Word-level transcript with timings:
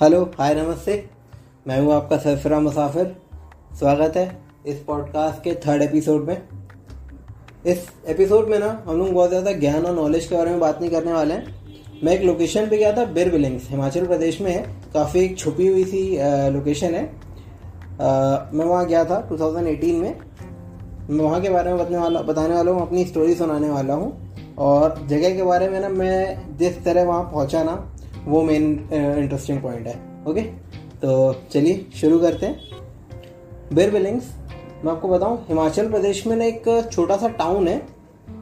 Hello 0.00 0.20
hi 0.38 0.54
नमस्ते। 0.54 0.92
मैं 1.66 1.80
हूँ 1.80 1.92
आपका 1.92 2.16
सरफरा 2.16 2.58
मुसाफिर। 2.60 3.06
स्वागत 3.78 4.16
है 4.16 4.26
इस 4.66 4.78
पॉडकास्ट 4.78 5.42
के 5.44 5.54
थर्ड 5.66 5.82
एपिसोड 5.82 6.28
में। 6.28 6.42
इस 7.66 7.88
एपिसोड 8.08 8.48
में 8.48 8.58
ना 8.58 8.68
हम 8.86 8.98
लोग 8.98 9.10
बहुत 9.12 9.28
ज़्यादा 9.28 9.52
ज्ञान 9.52 9.86
और 9.86 9.94
नॉलेज 9.94 10.26
के 10.26 10.36
बारे 10.36 10.50
में 10.50 10.60
बात 10.60 10.80
नहीं 10.80 10.90
करने 10.90 11.12
वाले 11.12 11.34
हैं। 11.34 12.00
मैं 12.04 12.12
एक 12.12 12.22
लोकेशन 12.22 12.68
पे 12.68 12.78
गया 12.78 12.92
था 12.96 13.04
बिर 13.12 13.30
बिलिंग्स 13.32 13.68
हिमाचल 13.70 14.06
प्रदेश 14.06 14.40
में 14.40 14.50
है। 14.52 14.62
काफ़ी 14.94 15.20
एक 15.20 15.36
छुपी 15.38 15.66
हुई 15.66 15.84
सी 15.84 16.06
लोकेशन 16.52 16.94
है। 16.94 17.04
आ, 17.04 18.50
मैं 18.52 18.64
वहाँ 18.64 18.86
गया 18.86 19.04
था 19.04 19.20
2018 19.28 20.00
में। 20.00 20.14
मैं 21.10 21.24
वहाँ 21.24 21.40
के 21.42 21.50
बारे 21.50 21.72
में 21.72 21.78
बताने 21.78 21.98
वाला 21.98 22.22
बताने 22.22 22.54
वाला 22.54 22.72
हूँ 22.72 22.82
अपनी 22.82 23.04
स्टोरी 23.04 23.34
सुनाने 23.34 23.70
वाला 23.70 23.94
हूँ। 23.94 24.16
और 24.58 25.06
जगह 25.06 25.36
के 25.36 25.42
बारे 25.42 25.68
में 25.68 25.80
ना 25.80 25.88
मैं 25.88 26.56
जिस 26.58 26.84
तरह 26.84 27.04
वहाँ 27.04 27.22
पहुँचा 27.24 27.62
ना 27.62 27.76
वो 28.26 28.42
मेन 28.42 28.64
इंटरेस्टिंग 28.92 29.60
पॉइंट 29.62 29.86
है 29.86 29.94
ओके 30.26 30.42
तो 31.00 31.32
चलिए, 31.52 31.86
शुरू 31.94 32.18
करते 32.18 32.46
हैं। 32.46 33.74
बिर 33.74 33.90
बिलिंग्स 33.90 34.32
मैं 34.84 34.92
आपको 34.92 35.08
बताऊँ, 35.08 35.38
हिमाचल 35.48 35.90
प्रदेश 35.90 36.26
में 36.26 36.36
ना 36.36 36.44
एक 36.44 36.88
छोटा 36.92 37.16
सा 37.16 37.28
टाउन 37.38 37.68
है। 37.68 37.80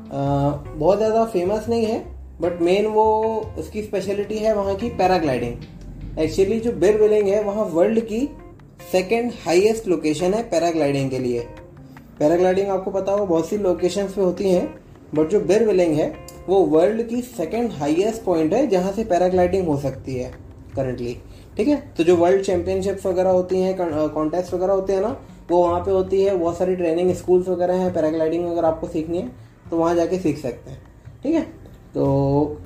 बहुत 0.09 0.97
ज़्यादा 0.99 1.25
फ़ेमस 1.27 1.69
नहीं 1.69 1.85
है 1.85 1.99
बट 2.41 2.61
मेन 2.63 2.87
वो 2.87 3.05
उसकी 3.59 3.83
स्पेशलिटी 3.83 4.39
है 4.39 4.55
वहाँ 4.55 4.75
की 4.75 4.89
पैराग्लाइडिंग 4.97 6.19
एक्चुअली 6.19 6.59
जो 6.61 6.73
बिर 6.73 7.01
बिलिंग 7.01 7.29
है, 7.29 7.43
वहाँ 7.45 7.65
वर्ल्ड 7.67 8.01
की 8.03 8.29
सेकेंड 8.93 9.33
हाईएस्ट 9.45 9.89
लोकेशन 9.89 10.35
है 10.35 10.43
पैराग्लाइडिंग 10.51 11.11
के 11.11 11.19
लिए। 11.19 11.41
पैराग्लाइडिंग 12.19 12.69
आपको 12.71 12.91
पता 12.91 13.13
हो 13.13 13.27
बहुत 13.27 13.49
सी 13.49 13.57
लोकेशंस 13.59 14.13
पे 14.13 14.21
होती 14.21 14.51
हैं 14.51 14.67
बट 15.15 15.29
जो 15.31 15.41
बिर 15.43 15.67
बिलिंग 15.67 15.95
है 15.95 16.09
वो 16.49 16.59
वर्ल्ड 16.67 17.03
की 17.09 17.21
सेकेंड 17.23 17.71
हाईएस्ट 17.73 18.23
पॉइंट 18.25 18.53
है 18.55 18.67
जहाँ 18.67 18.93
से 18.93 19.05
पैराग्लाइडिंग 19.05 19.67
हो 19.69 19.77
सकती 19.81 20.15
है 20.15 20.31
करंटली 20.77 21.17
ठीक 21.57 21.69
है? 21.69 21.77
तो 21.97 22.05
जो 22.05 22.17
वर्ल्ड 22.17 22.43
चैंपियनशिप्स 22.43 23.07
वगैरह 23.07 23.31
होती 23.31 23.61
हैं 23.61 23.77
कॉन्टेस्ट 24.11 24.55
वगैरह 24.55 24.73
होते 24.73 24.93
हैं 24.93 25.01
ना, 25.01 25.17
वो 25.51 25.63
वहाँ 25.63 25.81
पे 25.81 25.91
होती 25.91 26.23
है, 26.23 26.37
बहुत 26.37 26.59
सारी 26.59 26.75
ट्रेनिंग 26.77 27.13
स्कूल्स 27.15 27.49
वगैरह 27.49 27.75
हैं 27.75 27.93
पैराग्लाइडिंग 27.95 28.47
अगर 28.47 28.65
आपको 28.65 28.87
सीखनी 28.89 29.19
है 29.19 29.31
तो 29.71 29.77
वहाँ 29.77 29.95
जाके 29.95 30.19
सीख 30.19 30.39
सकते 30.39 30.71
हैं, 30.71 30.81
ठीक 31.23 31.35
है? 31.35 31.43
तो 31.95 32.61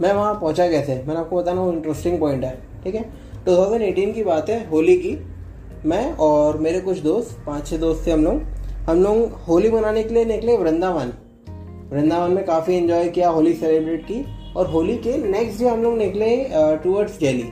मैं 0.00 0.12
वहाँ 0.12 0.34
पहुँचा 0.34 0.68
कैसे? 0.70 0.94
मैंने 1.06 1.20
आपको 1.20 1.36
बताना 1.36 1.62
वो 1.62 1.72
इंटरेस्टिंग 1.72 2.18
पॉइंट 2.20 2.44
है, 2.44 2.58
ठीक 2.84 2.94
है? 2.94 3.04
2018 3.44 4.12
की 4.14 4.24
बात 4.24 4.50
है 4.50 4.68
होली 4.70 4.96
की, 4.96 5.16
मैं 5.84 6.12
और 6.12 6.58
मेरे 6.58 6.80
कुछ 6.80 6.98
दोस्त, 7.00 7.36
पाँच 7.46 7.66
छः 7.66 7.78
दोस्त 7.78 8.06
थे 8.06 8.10
हम 8.10 8.24
लोग 8.24 8.42
हम 8.88 9.02
लोग 9.02 9.32
होली 9.46 9.70
मनाने 9.70 10.02
के 10.02 10.14
लिए 10.14 10.24
निकले 10.24 10.56
वृंदावन। 10.56 11.12
वृंदावन 11.92 12.30
में 12.30 12.44
काफ़ी 12.44 12.76
इन्जॉय 12.76 13.08
किया 13.08 13.28
होली 13.28 13.52
सेलिब्रेट 13.54 14.04
की। 14.04 14.24
और 14.56 14.66
होली 14.66 14.96
के 14.96 15.16
नेक्स्ट 15.22 15.58
डे 15.58 15.68
हम 15.68 15.82
लोग 15.82 15.96
निकले 15.98 16.36
टूवर्ड्स 16.82 17.18
दिल्ली 17.18 17.48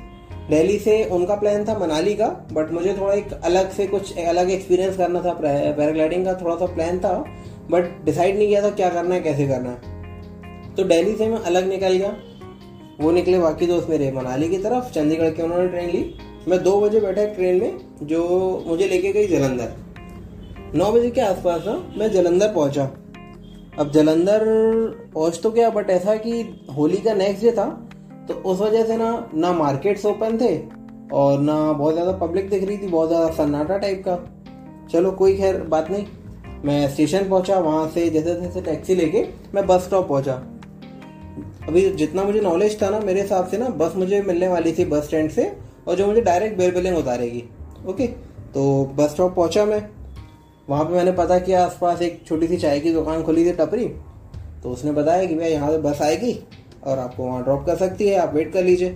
दिल्ली 0.51 0.79
से 0.79 1.05
उनका 1.05 1.35
प्लान 1.35 1.65
था 1.65 1.79
मनाली 1.79 2.15
का 2.15 2.27
बट 2.53 2.73
मुझे 2.73 2.93
थोड़ा 2.93 3.13
एक 3.15 3.33
अलग 3.45 3.71
से 3.71 3.87
कुछ 3.87 4.17
अलग 4.19 4.51
एक्सपीरियंस 4.51 4.97
करना 4.97 5.21
था 5.21 5.33
पैराग्लाइडिंग 5.33 6.25
का 6.25 6.35
थोड़ा 6.35 6.55
सा 6.57 6.67
प्लान 6.67 6.99
था 6.99 7.13
बट 7.71 8.05
डिसाइड 8.05 8.37
नहीं 8.37 8.49
किया 8.49 8.63
था 8.63 8.71
क्या 8.71 8.89
करना 8.91 9.15
है, 9.15 9.21
कैसे 9.21 9.47
करना 9.49 9.71
है। 9.71 10.75
तो 10.75 10.85
दिल्ली 10.85 11.15
से 11.17 11.29
मैं 11.29 11.39
अलग 11.39 11.69
निकल 11.69 11.93
गया। 11.93 12.17
वो 13.01 13.11
निकले 13.11 13.39
बाकी 13.39 13.67
दोस्त 13.67 13.89
मेरे 13.91 14.11
मनाली 14.13 14.49
की 14.49 14.59
तरफ़, 14.59 14.93
चंडीगढ़ 14.93 15.31
के 15.31 15.43
उन्होंने 15.43 15.69
ट्रेन 15.69 15.91
ली। 15.91 16.15
मैं 16.49 16.63
दो 16.63 16.81
बजे 16.81 17.01
बैठा 17.01 17.25
ट्रेन 17.27 17.61
में, 17.61 17.79
जो 18.03 18.65
मुझे 18.67 18.89
लेके 18.89 19.13
गई 19.13 19.27
जलंधर। 19.27 19.73
नौ 20.75 20.93
बजे 20.93 21.11
के 21.11 21.21
आसपास 21.21 21.63
ना 21.67 21.83
मैं 21.97 22.11
जलंधर 22.13 22.53
पहुँचा। 22.55 22.91
अब 23.79 23.91
जलंधर 23.91 24.43
पहुँच 25.15 25.41
तो 25.43 25.51
गया 25.51 25.71
बट 25.71 25.91
ऐसा 25.91 26.15
कि 26.17 26.43
होली 26.77 26.97
का 26.97 27.15
नेक्स्ट 27.15 27.45
डे 27.45 27.53
था 27.53 27.67
तो 28.29 28.35
उस 28.35 28.61
वजह 28.61 28.85
से 28.85 28.97
ना 28.97 29.11
ना 29.35 29.53
मार्केट्स 29.53 30.05
ओपन 30.07 30.39
थे, 30.39 30.57
और 31.13 31.41
ना 31.41 31.73
बहुत 31.73 31.95
ज़्यादा 31.95 32.13
पब्लिक 32.19 32.49
दिख 32.51 32.65
रही 32.65 32.79
थी, 32.79 32.87
बहुत 32.87 33.09
ज़्यादा 33.09 33.31
सन्नाटा 33.35 33.79
टाइप 33.79 34.03
का। 34.09 34.19
चलो, 34.91 35.11
कोई 35.11 35.37
खैर 35.37 35.61
बात 35.65 35.91
नहीं। 35.91 36.07
मैं 36.65 36.89
स्टेशन 36.89 37.29
पहुँचा, 37.29 37.59
वहाँ 37.59 37.89
से 37.89 38.09
जैसे 38.11 38.35
जैसे 38.35 38.61
टैक्सी 38.61 38.95
लेके 38.95 39.25
मैं 39.55 39.67
बस 39.67 39.85
स्टॉप 39.85 40.09
पहुँचा। 40.09 40.35
अभी 41.69 41.89
जितना 41.93 42.23
मुझे 42.25 42.41
नॉलेज 42.41 42.81
था 42.83 42.91
ना, 42.91 43.01
मेरे 43.01 43.21
हिसाब 43.23 43.49
से 43.49 43.59
ना 43.59 43.69
बस 43.77 43.97
मुझे 43.97 44.21
मिलने 44.23 44.49
वाली 44.49 44.73
थी 44.73 44.85
बस 44.85 45.05
स्टैंड 45.05 45.31
से, 45.31 45.51
और 45.89 45.97
जो 45.97 46.07
मुझे 46.07 46.21
डायरेक्ट 46.21 46.59
बेलबिलिंग 46.59 46.97
उतारेगी। 46.99 47.45
ओके 47.87 48.07
तो 48.55 48.85
बस 48.97 49.11
स्टॉप 49.11 49.35
पहुँचा 49.37 49.65
मैं। 49.65 49.81
वहाँ 50.69 50.85
पे 50.85 50.95
मैंने 50.95 51.13
पता 51.13 51.39
किया 51.39 51.65
आसपास 51.65 52.03
एक 52.03 52.21
छोटी 52.27 52.47
सी 52.47 52.57
चाय 52.57 52.81
की 52.81 52.93
दुकान 52.93 53.23
खुली 53.23 53.45
थी 53.47 53.53
टपरी। 53.55 53.87
तो 54.63 54.71
उसने 54.71 54.93
बताया 54.93 55.25
कि 55.25 55.35
भैया 55.35 55.49
यहाँ 55.49 55.71
से 55.71 55.79
बस 55.79 56.03
आएगी 56.03 56.39
और 56.87 56.99
आपको 56.99 57.25
वहाँ 57.25 57.43
ड्रॉप 57.45 57.67
कर 57.67 57.77
सकती 57.77 58.09
है 58.09 58.19
आप 58.19 58.35
वेट 58.35 58.53
कर 58.53 58.65
लीजिए। 58.65 58.91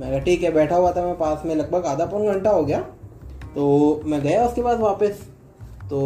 मैं 0.00 0.10
कहा 0.10 0.18
ठीक 0.18 0.42
है। 0.42 0.52
बैठा 0.52 0.76
हुआ 0.76 0.92
था 0.92 1.02
मैं 1.02 1.16
पास 1.18 1.42
में 1.46 1.54
लगभग 1.54 1.86
आधा 1.86 2.06
पौन 2.06 2.26
घंटा 2.26 2.50
हो 2.50 2.62
गया। 2.64 2.80
तो 3.54 4.02
मैं 4.04 4.20
गया 4.22 4.44
उसके 4.46 4.62
बाद 4.62 4.80
वापस। 4.80 5.22
तो 5.90 6.00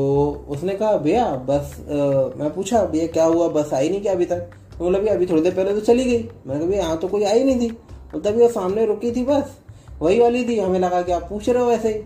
उसने 0.48 0.74
कहा 0.74 0.96
भैया 0.96 1.24
बस 1.48 1.76
आ, 1.80 1.94
मैं 2.38 2.50
पूछा 2.54 2.84
भैया 2.84 3.06
क्या 3.08 3.24
हुआ? 3.24 3.48
बस 3.50 3.72
आई 3.74 3.88
नहीं 3.88 4.00
क्या 4.00 4.12
अभी 4.12 4.24
तक? 4.24 4.38
तो 4.72 4.84
बोला 4.84 4.98
भैया 4.98 5.14
अभी 5.14 5.26
थोड़ी 5.26 5.42
देर 5.42 5.54
पहले 5.54 5.74
तो 5.74 5.80
चली 5.82 6.04
गई। 6.04 6.28
मैंने 6.46 6.58
कहा 6.58 6.68
भैया 6.68 6.82
यहाँ 6.82 6.96
तो 6.98 7.08
कोई 7.08 7.24
आई 7.24 7.44
नहीं 7.44 7.60
थी। 7.60 7.70
बोलता 8.12 8.30
भैया 8.30 8.48
सामने 8.48 8.86
रुकी 8.86 9.10
थी 9.12 9.24
बस 9.24 9.56
वही 10.00 10.20
वाली 10.20 10.44
थी। 10.44 10.58
हमें 10.58 10.78
लगा 10.78 11.02
कि 11.02 11.12
आप 11.12 11.28
पूछ 11.28 11.48
रहे 11.48 11.62
हो 11.62 11.68
वैसे 11.68 11.88
ही। 11.88 12.00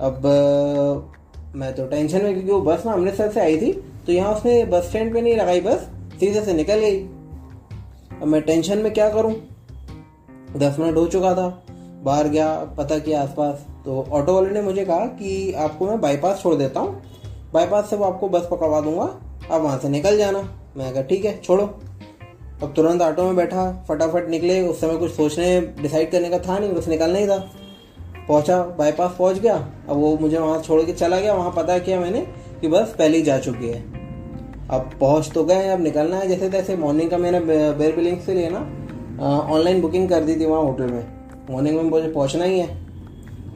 अब 0.00 0.22
मैं 1.54 1.74
तो 1.74 1.86
टेंशन 1.86 2.22
में, 2.24 2.32
क्योंकि 2.32 2.50
वो 2.50 2.60
बस 2.62 2.84
ना 2.86 2.92
अमृतसर 2.92 3.30
से 3.30 3.40
आई 3.40 3.56
थी 3.56 3.72
तो 4.06 4.12
यहाँ 4.12 4.34
उसने 4.34 4.64
बस 4.66 4.88
स्टैंड 4.88 5.12
पे 5.14 5.20
नहीं 5.20 5.36
लगाई, 5.36 5.60
बस 5.60 5.88
सीधे 6.20 6.40
से 6.40 6.52
निकल 6.54 6.78
गई। 6.78 6.98
अब 8.12 8.24
मैं 8.24 8.40
टेंशन 8.42 8.78
में 8.78 8.92
क्या 8.94 9.08
करूँ? 9.10 9.34
दस 10.56 10.76
मिनट 10.78 10.96
हो 10.96 11.06
चुका 11.06 11.34
था, 11.34 11.48
बाहर 12.04 12.28
गया, 12.28 12.54
पता 12.78 12.98
किया 12.98 13.22
आसपास 13.22 13.66
तो 13.84 14.02
ऑटो 14.12 14.34
वाले 14.34 14.50
ने 14.50 14.62
मुझे 14.62 14.84
कहा 14.84 15.06
कि 15.14 15.52
आपको 15.54 15.86
मैं 15.86 16.00
बाईपास 16.00 16.42
छोड़ 16.42 16.54
देता 16.54 16.80
हूँ। 16.80 17.02
बाईपास 17.54 17.88
से 17.90 17.96
वो 17.96 18.04
आपको 18.04 18.28
बस 18.28 18.48
पकड़वा 18.50 18.80
दूँगा, 18.80 19.04
आप 19.50 19.60
वहाँ 19.60 19.78
से 19.78 19.88
निकल 19.88 20.18
जाना। 20.18 20.42
मैं 20.76 20.92
कहा, 20.92 21.02
ठीक 21.02 21.24
है, 21.24 21.40
छोड़ो। 21.40 21.64
अब 22.62 22.72
तुरंत 22.76 23.02
ऑटो 23.02 23.24
में 23.24 23.36
बैठा, 23.36 23.70
फटाफट 23.88 24.28
निकले, 24.30 24.60
उस 24.62 24.80
समय 24.80 24.96
कुछ 24.96 25.12
सोचने 25.12 25.60
डिसाइड 25.80 26.10
करने 26.10 26.30
का 26.30 26.38
था 26.38 26.58
नहीं, 26.58 26.72
बस 26.72 26.88
निकलना 26.88 27.18
ही 27.18 27.26
था। 27.26 27.38
पहुँचा 28.28 28.62
बाईपास 28.78 29.14
पहुँच 29.18 29.38
गया। 29.38 29.54
अब 29.88 29.96
वो 29.96 30.16
मुझे 30.18 30.38
वहाँ 30.38 30.60
छोड़ 30.62 30.80
के 30.82 30.92
चला 30.92 31.20
गया। 31.20 31.34
वहाँ 31.34 31.52
पता 31.56 31.78
किया 31.78 32.00
मैंने 32.00 32.20
कि 32.60 32.68
बस 32.68 32.94
पहले 32.98 33.16
ही 33.16 33.22
जा 33.22 33.38
चुकी 33.38 33.68
है। 33.68 33.80
अब 34.70 34.90
पहुँच 35.00 35.30
तो 35.32 35.44
गए, 35.44 35.68
अब 35.68 35.80
निकलना 35.80 36.16
है। 36.16 36.28
जैसे 36.28 36.48
तैसे 36.50 36.76
मॉर्निंग 36.76 37.10
का 37.10 37.18
मैंने 37.18 37.40
बेर 37.40 37.96
बिलिंग 37.96 38.20
से 38.20 38.34
लिए 38.34 38.50
ना 38.50 38.60
ऑनलाइन 39.22 39.80
बुकिंग 39.80 40.08
कर 40.08 40.24
दी 40.24 40.36
थी 40.36 40.46
वहाँ 40.46 40.62
होटल 40.62 40.92
में। 40.92 41.04
मॉर्निंग 41.50 41.76
में 41.76 41.82
मुझे 41.84 42.08
पहुँचना 42.08 42.44
ही 42.44 42.58
है। 42.58 42.80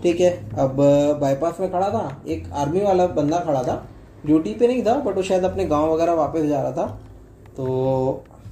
ठीक 0.03 0.21
है, 0.21 0.31
अब 0.59 0.77
बाईपास 1.21 1.60
में 1.60 1.71
खड़ा 1.72 1.88
था। 1.91 2.22
एक 2.28 2.53
आर्मी 2.53 2.81
वाला 2.81 3.06
बंदा 3.09 3.38
खड़ा 3.38 3.62
था। 3.62 3.84
ड्यूटी 4.27 4.53
पे 4.54 4.66
नहीं 4.66 4.83
था 4.83 4.94
बट 4.97 5.16
वो 5.16 5.22
शायद 5.22 5.44
अपने 5.44 5.65
गाँव 5.65 5.93
वगैरह 5.93 6.12
वापस 6.15 6.43
जा 6.43 6.60
रहा 6.62 6.72
था। 6.72 6.87
तो 7.56 7.65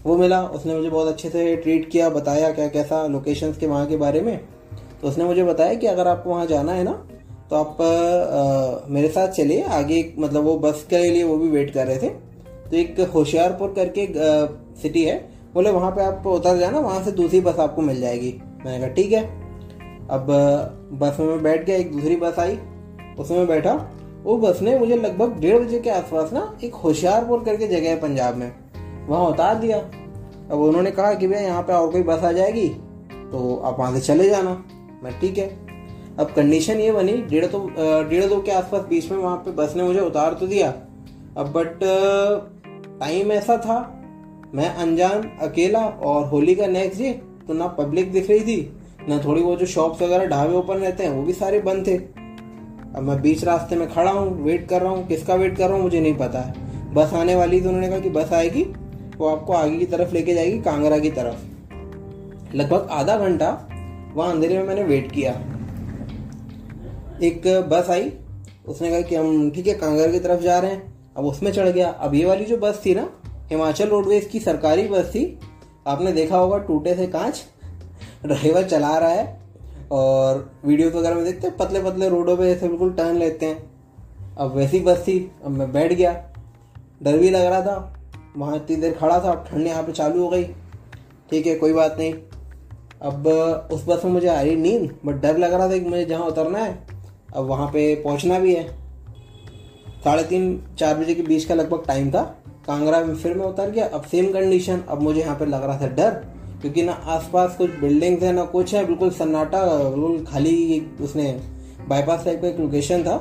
वो 0.04 0.16
मिला, 0.16 0.42
उसने 0.42 0.76
मुझे 0.76 0.88
बहुत 0.90 1.08
अच्छे 1.08 1.28
से 1.28 1.54
ट्रीट 1.56 1.88
किया, 1.90 2.08
बताया 2.10 2.50
क्या 2.52 2.68
कैसा 2.68 3.06
लोकेशंस 3.06 3.58
के 3.58 3.66
वहाँ 3.66 3.86
के 3.86 3.96
बारे 3.96 4.20
में। 4.20 4.38
तो 5.04 5.08
उसने 5.08 5.24
मुझे 5.24 5.42
बताया 5.44 5.74
कि 5.74 5.86
अगर 5.86 6.08
आपको 6.08 6.30
वहाँ 6.30 6.44
जाना 6.46 6.72
है 6.72 6.82
ना 6.84 6.92
तो 7.50 7.56
आप 7.56 7.80
आ, 7.80 8.88
मेरे 8.90 9.08
साथ 9.08 9.28
चलिए। 9.28 9.62
आगे 9.70 10.14
मतलब 10.18 10.44
वो 10.44 10.56
बस 10.58 10.84
के 10.90 10.98
लिए 10.98 11.24
वो 11.24 11.36
भी 11.38 11.48
वेट 11.48 11.72
कर 11.72 11.86
रहे 11.86 11.96
थे। 11.98 12.08
तो 12.08 12.76
एक 12.76 13.00
होशियारपुर 13.14 13.72
करके 13.76 14.06
सिटी 14.82 15.02
है। 15.04 15.16
बोले 15.54 15.70
वहाँ 15.70 15.90
पे 15.90 16.02
आप 16.02 16.26
उतर 16.26 16.56
जाना 16.58 16.78
वहाँ 16.78 17.02
से 17.04 17.12
दूसरी 17.12 17.40
बस 17.40 17.58
आपको 17.58 17.82
मिल 17.82 18.00
जाएगी। 18.00 18.32
मैंने 18.64 18.78
कहा 18.78 18.88
ठीक 18.88 19.12
है। 19.12 19.22
अब 20.08 20.26
बस 21.00 21.20
में 21.20 21.26
मैं 21.26 21.42
बैठ 21.42 21.64
गया 21.66 21.76
एक 21.76 21.92
दूसरी 21.92 22.16
बस 22.16 22.38
आई। 22.38 22.58
उसमें 23.18 23.46
बैठा। 23.46 23.74
वो 24.24 24.36
बस 24.38 24.62
ने 24.62 24.78
मुझे 24.78 24.96
लगभग 24.96 25.38
डेढ़ 25.40 25.58
बजे 25.58 25.80
के 25.80 25.90
आसपास 25.90 26.32
ना 26.32 26.52
एक 26.64 26.74
होशियारपुर 26.74 27.42
करके 27.44 27.66
जगह 27.68 27.88
है 27.88 27.96
पंजाब 28.00 28.36
में। 28.36 28.52
वहाँ 29.08 29.26
उतार 29.26 29.54
दिया। 29.56 29.78
अब 29.78 30.60
उन्होंने 30.60 30.90
कहा 30.90 31.12
कि 31.14 31.26
भैया 31.26 31.42
यहाँ 31.42 31.62
पे 31.62 31.72
और 31.72 31.90
कोई 31.92 32.02
बस 32.04 32.24
आ 32.24 32.32
जाएगी 32.32 32.68
तो 33.30 33.56
आप 33.64 33.78
वहाँ 33.78 33.94
से 33.94 34.00
चले 34.02 34.28
जाना। 34.30 34.62
मैं 35.04 35.18
ठीक 35.20 35.38
है। 35.38 35.46
अब 36.18 36.32
कंडीशन 36.36 36.78
ये 36.80 36.92
बनी, 36.92 37.12
डेढ़ 37.12 37.46
तो 37.46 37.58
डेढ़ 38.10 38.24
दो 38.24 38.40
के 38.40 38.50
आसपास 38.52 38.82
बीच 38.88 39.10
में 39.10 39.18
वहाँ 39.18 39.36
पे 39.36 39.50
बस 39.52 39.74
ने 39.76 39.82
मुझे 39.82 40.00
उतार 40.00 40.34
तो 40.34 40.46
दिया। 40.46 40.68
अब 41.36 41.52
बट 41.56 41.78
टाइम 43.00 43.32
ऐसा 43.32 43.56
था, 43.56 43.78
मैं 44.54 44.68
अनजान, 44.68 45.22
अकेला 45.42 45.80
और 45.80 46.24
होली 46.28 46.54
का 46.54 46.66
नेक्स्ट 46.68 47.00
डे 47.00 47.12
तो 47.46 47.54
ना 47.54 47.66
पब्लिक 47.78 48.12
दिख 48.12 48.30
रही 48.30 48.40
थी, 48.40 48.76
ना 49.08 49.18
थोड़ी 49.24 49.42
वो 49.42 49.56
जो 49.56 49.66
शॉप्स 49.66 50.02
वगैरह 50.02 50.26
ढाबे 50.26 50.54
ओपन 50.54 50.76
रहते 50.76 51.04
हैं, 51.04 51.10
वो 51.10 51.22
भी 51.22 51.32
सारे 51.32 51.60
बंद 51.60 51.86
थे। 51.86 51.96
अब 51.96 53.02
मैं 53.02 53.20
बीच 53.22 53.44
रास्ते 53.44 53.76
में 53.76 53.88
खड़ा 53.90 54.10
हूँ 54.10 54.42
वेट 54.44 54.68
कर 54.68 54.82
रहा 54.82 54.92
हूँ, 54.92 55.06
किसका 55.06 55.34
वेट 55.34 55.56
कर 55.56 55.66
रहा 55.66 55.74
हूँ, 55.74 55.82
मुझे 55.82 56.00
नहीं 56.00 56.14
पता 56.14 56.40
है। 56.40 56.92
बस 56.94 57.12
आने 57.14 57.34
वाली 57.34 57.60
तो 57.60 57.68
उन्होंने 57.68 57.88
कहा 57.88 57.98
कि 57.98 58.10
बस 58.10 58.32
आएगी, 58.32 58.62
वो 59.18 59.28
आपको 59.28 59.52
आगे 59.52 59.76
की 59.78 59.86
तरफ़ 59.86 60.14
लेके 60.14 60.34
जाएगी, 60.34 60.58
कांगड़ा 60.60 60.98
की 60.98 61.10
तरफ़। 61.10 62.56
लगभग 62.56 62.88
आधा 62.90 63.16
घंटा 63.18 63.50
वहाँ 64.14 64.30
अंधेरे 64.30 64.58
में 64.58 64.64
मैंने 64.64 64.82
वेट 64.82 65.12
किया। 65.12 65.32
एक 67.22 67.42
बस 67.70 67.90
आई, 67.90 68.12
उसने 68.68 68.90
कहा 68.90 69.00
कि 69.00 69.14
हम, 69.14 69.50
ठीक 69.50 69.66
है 69.66 69.74
कांगर 69.74 70.12
की 70.12 70.18
तरफ़ 70.18 70.40
जा 70.40 70.58
रहे 70.58 70.70
हैं। 70.70 70.94
अब 71.16 71.24
उसमें 71.24 71.52
चढ़ 71.52 71.68
गया। 71.68 71.88
अब 71.88 72.14
ये 72.14 72.24
वाली 72.24 72.44
जो 72.44 72.56
बस 72.56 72.82
थी 72.86 72.94
ना, 72.94 73.08
हिमाचल 73.50 73.88
रोडवेज़ 73.88 74.28
की 74.28 74.40
सरकारी 74.40 74.88
बस 74.88 75.10
थी, 75.10 75.38
आपने 75.86 76.12
देखा 76.12 76.36
होगा, 76.36 76.58
टूटे 76.58 76.94
से 76.94 77.06
कांच 77.06 77.44
ड्राइवर 78.26 78.62
चला 78.62 78.98
रहा 78.98 79.08
है, 79.08 79.40
और 79.92 80.52
वीडियोस 80.64 80.94
वगैरह 80.94 81.14
में 81.14 81.24
देखते 81.24 81.46
हैं 81.46 81.56
पतले 81.56 81.82
पतले 81.82 82.08
रोडों 82.08 82.36
पे 82.36 82.50
ऐसे 82.52 82.68
बिल्कुल 82.68 82.92
टर्न 82.92 83.16
लेते 83.16 83.46
हैं। 83.46 83.70
अब 84.38 84.54
वैसी 84.54 84.80
बस 84.80 84.98
थी, 84.98 85.32
अब 85.44 85.50
मैं 85.50 85.72
बैठ 85.72 85.92
गया। 85.92 86.12
डर 87.02 87.18
भी 87.18 87.30
लग 87.30 87.44
रहा 87.44 87.60
था। 87.60 88.00
वहाँ 88.36 88.56
इतनी 88.56 88.76
देर 88.76 88.92
खड़ा 88.92 89.18
था 89.18 89.30
अब 89.32 89.46
ठंड 89.50 89.66
यहाँ 89.66 89.82
पे 89.82 89.92
चालू 89.92 90.22
हो 90.22 90.28
गई। 90.28 90.44
ठीक 91.30 91.46
है, 91.46 91.54
कोई 91.54 91.72
बात 91.72 91.96
नहीं। 91.98 92.14
अब, 93.04 93.26
उस 93.72 93.84
बस 93.88 94.04
में 94.04 94.12
मुझे 94.12 94.28
आ 94.28 94.40
रही 94.40 94.56
नींद, 94.56 94.90
बट 95.06 95.14
डर 95.14 95.38
लग 95.38 95.52
रहा 95.52 95.68
था 95.68 95.78
कि 95.78 95.84
मुझे 95.84 96.04
जहाँ 96.04 96.26
उतरना 96.26 96.58
है, 96.58 96.78
अब 97.36 97.44
वहाँ 97.44 97.66
पे 97.66 97.94
पहुँचना 97.94 98.38
भी 98.38 98.54
है। 98.54 98.68
साढ़े 100.04 100.22
तीन, 100.22 100.62
चार 100.78 100.94
बजे 100.94 101.14
के 101.14 101.22
बीच 101.22 101.44
का 101.44 101.54
लगभग 101.54 101.84
टाइम 101.86 102.10
था। 102.10 102.22
कांगड़ा 102.66 103.00
में 103.04 103.14
फिर 103.14 103.34
मैं 103.34 103.46
उतर 103.46 103.70
गया। 103.70 103.86
अब 103.86 104.02
सेम 104.02 104.32
कंडीशन 104.32 104.80
अब 104.88 105.02
मुझे 105.02 105.20
यहाँ 105.20 105.36
पे 105.36 105.46
लग 105.46 105.64
रहा 105.64 105.80
था 105.80 105.88
डर, 105.88 106.10
क्योंकि 106.60 106.82
ना 106.82 106.92
आसपास 106.92 107.56
कुछ 107.56 107.70
बिल्डिंग्स 107.70 108.22
है, 108.22 108.32
ना 108.32 108.44
कुछ 108.44 108.74
है, 108.74 108.84
बिल्कुल 108.86 109.10
सन्नाटा, 109.10 109.64
बिल्कुल 109.66 110.24
खाली 110.24 110.86
उसने 111.00 111.30
बाईपास 111.88 112.24
टाइप 112.24 112.40
का 112.42 112.48
एक 112.48 112.60
लोकेशन 112.60 113.02
था। 113.02 113.16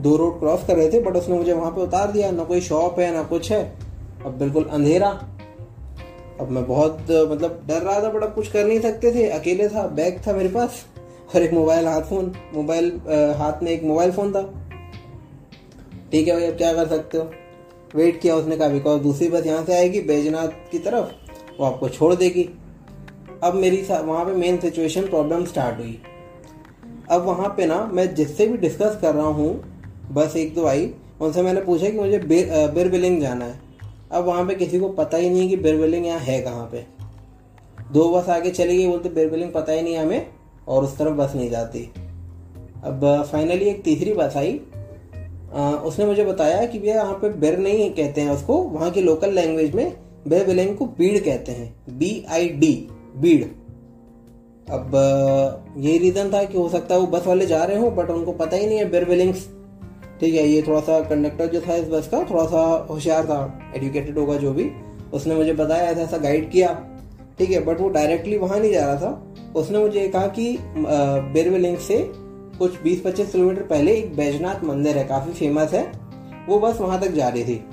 दो 0.00 0.16
रोड 0.16 0.38
क्रॉस 0.40 0.64
कर 0.66 0.76
रहे 0.76 0.90
थे 0.92 1.00
बट 1.00 1.16
उसने 1.16 1.38
मुझे 1.38 1.52
वहाँ 1.52 1.70
पे 1.70 1.80
उतार 1.80 2.12
दिया। 2.12 2.30
ना 2.30 2.44
कोई 2.44 2.60
शॉप 2.60 3.00
है, 3.00 3.12
ना 3.14 3.22
कुछ 3.22 3.50
है। 3.52 3.62
अब 4.26 4.38
बिल्कुल 4.38 4.64
अंधेरा। 4.64 5.08
अब 6.40 6.50
मैं 6.50 6.66
बहुत 6.66 7.10
मतलब 7.30 7.64
डर 7.68 7.82
रहा 7.82 8.02
था 8.02 8.08
बट 8.10 8.22
अब 8.22 8.34
कुछ 8.34 8.50
कर 8.52 8.66
नहीं 8.66 8.80
सकते 8.80 9.12
थे। 9.14 9.28
अकेले 9.30 9.68
था 9.68 9.86
बैग 9.96 10.20
था 10.26 10.32
मेरे 10.32 10.48
पास 10.48 10.84
और 11.34 11.42
एक 11.42 11.52
मोबाइल 11.52 11.86
हाथ 11.86 12.02
फ़ोन 12.02 12.32
मोबाइल 12.54 12.90
हाथ 13.38 13.62
में 13.62 13.70
एक 13.72 13.84
मोबाइल 13.84 14.12
फ़ोन 14.12 14.32
था। 14.32 14.42
ठीक 16.12 16.28
है 16.28 16.34
भाई 16.34 16.46
अब 16.46 16.56
क्या 16.56 16.72
कर 16.72 16.88
सकते 16.88 17.18
हो? 17.18 17.30
वेट 17.94 18.20
किया 18.20 18.36
उसने 18.36 18.56
कहा 18.56 18.68
बिकॉज़ 18.68 19.02
दूसरी 19.02 19.28
बस 19.28 19.46
यहाँ 19.46 19.64
से 19.64 19.74
आएगी 19.74 20.00
बैजनाथ 20.00 20.48
की 20.72 20.78
तरफ़ 20.78 21.58
वो 21.60 21.66
आपको 21.66 21.88
छोड़ 21.88 22.14
देगी। 22.14 22.48
अब 23.44 23.54
मेरी 23.54 23.82
वहाँ 23.82 24.24
पे 24.24 24.32
मेन 24.32 24.58
सिचुएशन 24.60 25.06
प्रॉब्लम 25.06 25.44
स्टार्ट 25.44 25.78
हुई। 25.78 26.00
अब 27.10 27.24
वहाँ 27.24 27.48
पे 27.56 27.66
ना 27.66 27.84
मैं 27.92 28.14
जिससे 28.14 28.46
भी 28.46 28.56
डिस्कस 28.58 28.98
कर 29.02 29.14
रहा 29.14 29.26
हूँ 29.26 29.52
बस 30.12 30.36
एक 30.36 30.54
दो 30.54 30.66
आई 30.66 30.92
उनसे 31.20 31.42
मैंने 31.42 31.60
पूछा 31.60 31.88
कि 31.90 31.98
मुझे 31.98 32.18
बिर, 32.18 32.88
बिलिंग 32.88 33.20
जाना 33.20 33.44
है। 33.44 33.69
अब 34.12 34.24
वहाँ 34.24 34.44
पे 34.46 34.54
किसी 34.54 34.78
को 34.78 34.88
पता 34.88 35.16
ही 35.16 35.30
नहीं 35.30 35.48
कि 35.48 35.56
बिर 35.56 35.76
बिलिंग 35.76 36.06
यहाँ 36.06 36.20
है 36.20 36.40
कहाँ 36.42 36.68
पे। 36.72 36.84
दो 37.92 38.08
बस 38.10 38.28
आगे 38.28 38.50
चली 38.50 38.76
गई 38.76 38.86
बोलते 38.86 39.08
बिर 39.08 39.30
बिलिंग 39.30 39.52
पता 39.52 39.72
ही 39.72 39.82
नहीं 39.82 39.96
हमें 39.96 40.26
और 40.68 40.84
उस 40.84 40.96
तरफ़ 40.98 41.14
बस 41.14 41.32
नहीं 41.34 41.50
जाती। 41.50 41.90
अब 42.84 43.28
फाइनली 43.32 43.64
एक 43.64 43.82
तीसरी 43.82 44.12
बस 44.12 44.36
आई। 44.36 44.60
आ, 45.54 45.70
उसने 45.70 46.06
मुझे 46.06 46.24
बताया 46.24 46.66
कि 46.66 46.78
भैया 46.78 46.94
यहाँ 46.94 47.14
पे 47.14 47.28
बिर 47.28 47.58
नहीं 47.58 47.90
कहते 47.90 48.20
हैं 48.20 48.30
उसको 48.30 48.56
वहाँ 48.58 48.90
की 48.90 49.00
लोकल 49.00 49.32
लैंग्वेज 49.32 49.74
में 49.74 49.92
बिर 50.28 50.46
बिलिंग 50.46 50.76
को 50.76 50.86
बीड़ 50.98 51.18
कहते 51.18 51.52
हैं। 51.52 51.98
बी 51.98 52.24
आई 52.28 52.48
डी 52.48 52.72
बीड़। 53.16 53.44
अब 54.72 54.92
यही 55.76 55.98
रीजन 55.98 56.32
था 56.32 56.42
कि 56.44 56.58
हो 56.58 56.68
सकता 56.68 56.94
है 56.94 57.00
वो 57.00 57.06
बस 57.06 57.26
वाले 57.26 57.46
जा 57.46 57.64
रहे 57.64 57.78
हो 57.78 57.90
बट 57.90 58.10
उनको 58.10 58.32
पता 58.32 58.56
ही 58.56 58.66
नहीं 58.66 58.78
है 58.78 58.90
बिर 58.90 59.04
बिलिंग्स 59.04 59.48
ठीक 60.20 60.34
है, 60.34 60.46
ये 60.48 60.62
थोड़ा 60.62 60.80
सा 60.80 61.00
कंडक्टर 61.00 61.46
जो 61.46 61.60
था 61.60 61.74
इस 61.74 61.88
बस 61.88 62.08
का, 62.08 62.22
थोड़ा 62.30 62.44
सा 62.46 62.86
होशियार 62.90 63.24
था 63.24 63.72
एडुकेटेड 63.76 64.18
होगा 64.18 64.36
जो 64.36 64.52
भी। 64.52 64.70
उसने 65.12 65.34
मुझे 65.34 65.52
बताया, 65.52 65.90
ऐसा 65.90 66.00
ऐसा 66.00 66.18
गाइड 66.18 66.50
किया, 66.50 66.68
ठीक 67.38 67.50
है 67.50 67.64
बट 67.64 67.80
वो 67.80 67.88
डायरेक्टली 67.88 68.36
वहाँ 68.38 68.58
नहीं 68.60 68.72
जा 68.72 68.84
रहा 68.86 68.96
था। 68.96 69.52
उसने 69.56 69.78
मुझे 69.78 70.06
कहा 70.08 70.26
कि 70.28 70.56
बिरविलिंग 70.76 71.76
से 71.78 71.98
कुछ 72.58 72.80
20-25 72.82 73.32
किलोमीटर 73.32 73.62
पहले 73.64 73.92
एक 73.92 74.14
बैजनाथ 74.16 74.64
मंदिर 74.64 74.98
है, 74.98 75.04
काफ़ी 75.04 75.32
फ़ेमस 75.32 75.72
है। 75.72 75.84
वो 76.48 76.58
बस 76.60 76.80
वहाँ 76.80 77.00
तक 77.00 77.10
जा 77.10 77.28
रही 77.28 77.44
थी। 77.44 77.64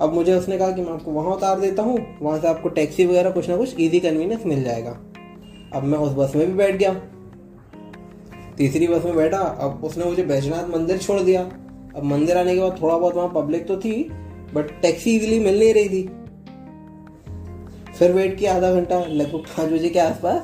अब 0.00 0.12
मुझे 0.14 0.34
उसने 0.34 0.58
कहा 0.58 0.70
कि 0.70 0.82
मैं 0.82 0.92
आपको 0.92 1.10
वहाँ 1.10 1.34
उतार 1.34 1.60
देता 1.60 1.82
हूँ, 1.82 1.98
वहाँ 2.22 2.40
से 2.40 2.48
आपको 2.48 2.68
टैक्सी 2.70 3.06
वगैरह 3.06 3.30
कुछ 3.30 3.48
ना 3.48 3.56
कुछ 3.56 3.80
इजी 3.80 4.00
कन्वीनियंस 4.00 4.46
मिल 4.46 4.62
जाएगा। 4.64 4.90
अब 5.74 5.84
मैं 5.84 5.98
उस 5.98 6.12
बस 6.12 6.36
में 6.36 6.46
भी 6.46 6.52
बैठ 6.54 6.76
गया। 6.76 6.92
तीसरी 8.58 8.86
बस 8.88 9.04
में 9.04 9.16
बैठा, 9.16 9.38
अब 9.38 9.84
उसने 9.84 10.04
मुझे 10.04 10.22
बैजनाथ 10.22 10.68
मंदिर 10.68 10.98
छोड़ 10.98 11.20
दिया। 11.20 11.42
अब 11.96 12.02
मंदिर 12.04 12.36
आने 12.36 12.54
के 12.54 12.60
बाद 12.60 12.80
थोड़ा 12.82 12.96
बहुत 12.98 13.14
वहाँ 13.14 13.28
पब्लिक 13.28 13.66
तो 13.68 13.76
थी 13.76 13.92
बट 14.54 14.70
टैक्सी 14.82 15.16
इजिली 15.16 15.38
मिल 15.38 15.58
नहीं 15.58 15.74
रही 15.74 15.88
थी। 15.88 16.02
फिर 17.98 18.12
वेट 18.12 18.38
किया 18.38 18.56
आधा 18.56 18.72
घंटा, 18.72 18.98
लगभग 18.98 19.38
पाँच 19.38 19.72
बजे 19.72 19.88
के 19.88 19.98
आसपास, 19.98 20.42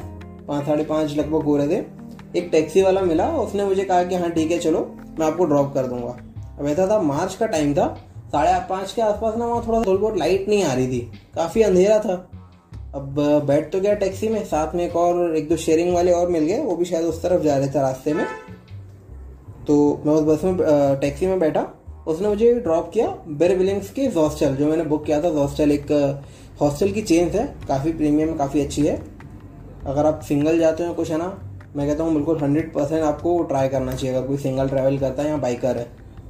पाँच, 0.49 0.67
साढ़े 0.67 0.85
पाँच 0.85 1.17
लगभग 1.17 1.43
हो 1.43 1.57
रहे 1.57 1.69
थे। 1.69 1.85
एक 2.39 2.49
टैक्सी 2.53 2.83
वाला 2.83 3.01
मिला, 3.01 3.29
उसने 3.29 3.65
मुझे 3.65 3.85
कहा 3.85 4.05
कि 4.05 4.15
हाँ 4.15 4.31
ठीक 4.31 4.51
है, 4.51 4.59
चलो, 4.59 4.97
मैं 5.19 5.27
आपको 5.27 5.45
ड्रॉप 5.45 5.75
कर 5.75 5.87
दूँगा। 5.87 6.17
अब 6.59 6.67
ऐसा 6.67 6.87
था, 6.87 7.03
मार्च 7.03 7.35
का 7.35 7.47
टाइम 7.47 7.75
था, 7.75 7.87
साढ़े 8.27 8.67
पाँच 8.71 8.93
के 8.93 9.03
आसपास 9.03 9.37
ना 9.37 9.47
वहाँ 9.47 9.65
थोड़ा 9.69 9.83
थोड़ी 9.83 9.99
बहुत 9.99 10.17
लाइट 10.17 10.49
नहीं 10.49 10.65
आ 10.65 10.73
रही 10.75 10.89
थी। 10.89 11.01
काफ़ी 11.35 11.63
अंधेरा 11.63 11.99
था। 11.99 12.31
अब 12.95 13.15
बैठ 13.47 13.71
तो 13.73 13.81
गया 13.81 13.95
टैक्सी 13.95 14.29
में, 14.29 14.45
साथ 14.45 14.75
में 14.75 14.85
एक 14.85 14.97
और, 14.97 15.37
एक 15.37 15.49
दो 15.49 15.57
शेयरिंग 15.57 15.95
वाले 15.95 16.13
और 16.13 16.29
मिल 16.31 16.45
गए, 16.45 16.59
वो 16.59 16.77
भी 16.77 16.85
शायद 16.85 17.05
उस 17.05 17.23
तरफ़ 17.23 17.43
जा 17.43 17.57
रहे 17.57 17.69
थे 17.69 17.81
रास्ते 17.81 18.13
में। 18.15 18.27
तो 19.67 20.03
मैं 20.07 20.15
उस 20.15 20.23
बस 20.25 20.45
में 20.45 20.57
टैक्सी 21.01 21.27
में 21.27 21.39
बैठा, 21.39 21.67
उसने 22.07 22.29
मुझे 22.29 22.53
ड्रॉप 22.55 22.91
किया 22.95 23.07
बेर 23.31 23.57
विलिंग्स 23.59 23.91
के 23.91 24.07
हॉस्टल 24.11 24.55
जो 24.57 24.67
मैंने 24.67 24.85
बुक 24.85 25.05
किया 25.07 25.21
था 25.23 25.29
हॉस्टल 25.31 25.73
एक 25.73 25.93
हॉस्टल 26.61 26.91
की 26.93 27.03
चेंज 27.03 27.37
है, 27.37 27.47
काफ़ी 27.69 27.93
प्रीमियम 27.93 28.35
काफ़ी 28.37 28.61
अच्छी 28.61 28.87
है। 28.87 28.97
अगर 29.87 30.07
आप 30.07 30.21
सिंगल 30.23 30.59
जाते 30.59 30.87
हो 30.87 30.95
कुछ, 30.95 31.11
है 31.11 31.19
ना, 31.19 31.27
मैं 31.77 31.87
कहता 31.89 32.05
हूँ 32.05 32.15
बिल्कुल 32.15 32.39
हंड्रेड 32.39 32.73
परसेंट 32.73 33.03
आपको 33.03 33.43
ट्राई 33.45 33.69
करना 33.69 33.95
चाहिए, 33.95 34.17
अगर 34.17 34.27
कोई 34.27 34.37
सिंगल 34.39 34.69
ट्रैवल 34.69 34.99
करता 34.99 35.23
है 35.23 35.29
या 35.29 35.37
बाइकर 35.39 35.77
है। 35.77 35.87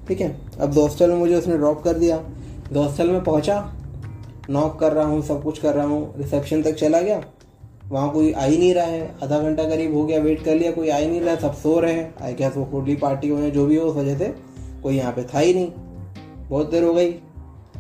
ठीक 0.09 0.21
है, 0.21 0.37
अब 0.61 0.79
हॉस्टल 0.79 1.11
में 1.11 1.17
मुझे 1.17 1.35
उसने 1.37 1.57
ड्रॉप 1.59 1.83
कर 1.83 1.99
दिया। 1.99 2.17
हॉस्टल 2.75 3.11
में 3.11 3.23
पहुँचा 3.25 3.61
नॉक 4.51 4.79
कर 4.81 4.93
रहा 4.93 5.05
हूँ, 5.07 5.23
सब 5.23 5.43
कुछ 5.43 5.59
कर 5.59 5.75
रहा 5.75 5.87
हूँ 5.87 6.15
रिसेप्शन 6.19 6.63
तक 6.63 6.75
चला 6.75 7.01
गया। 7.01 7.23
वहाँ 7.85 8.11
कोई 8.13 8.33
आ 8.33 8.45
ही 8.45 8.59
नहीं 8.59 8.73
रहा 8.75 8.85
है, 8.85 9.15
आधा 9.23 9.39
घंटा 9.39 9.65
करीब 9.69 9.95
हो 9.95 10.05
गया 10.07 10.19
वेट 10.21 10.45
कर 10.45 10.55
लिया, 10.55 10.71
कोई 10.73 10.89
आ 10.89 10.97
ही 10.97 11.07
नहीं 11.07 11.21
रहा, 11.21 11.35
सब 11.37 11.55
सो 11.55 11.79
रहे 11.81 11.93
हैं। 11.93 12.15
आई 12.23 12.35
क्या 12.35 12.49
वो 12.57 12.65
होटली 12.65 12.97
पार्टी 12.97 13.29
हो 13.29 13.51
जो 13.51 13.67
भी 13.67 13.77
हो, 13.77 13.87
उस 13.87 13.97
वजह 13.97 14.19
से 14.19 14.35
कोई 14.83 14.97
यहाँ 14.97 15.13
पे 15.13 15.23
था 15.25 15.39
ही 15.39 15.55
नहीं। 15.55 15.71
बहुत 16.49 16.71
देर 16.71 16.85
हो 16.85 16.93
गई, 16.95 17.15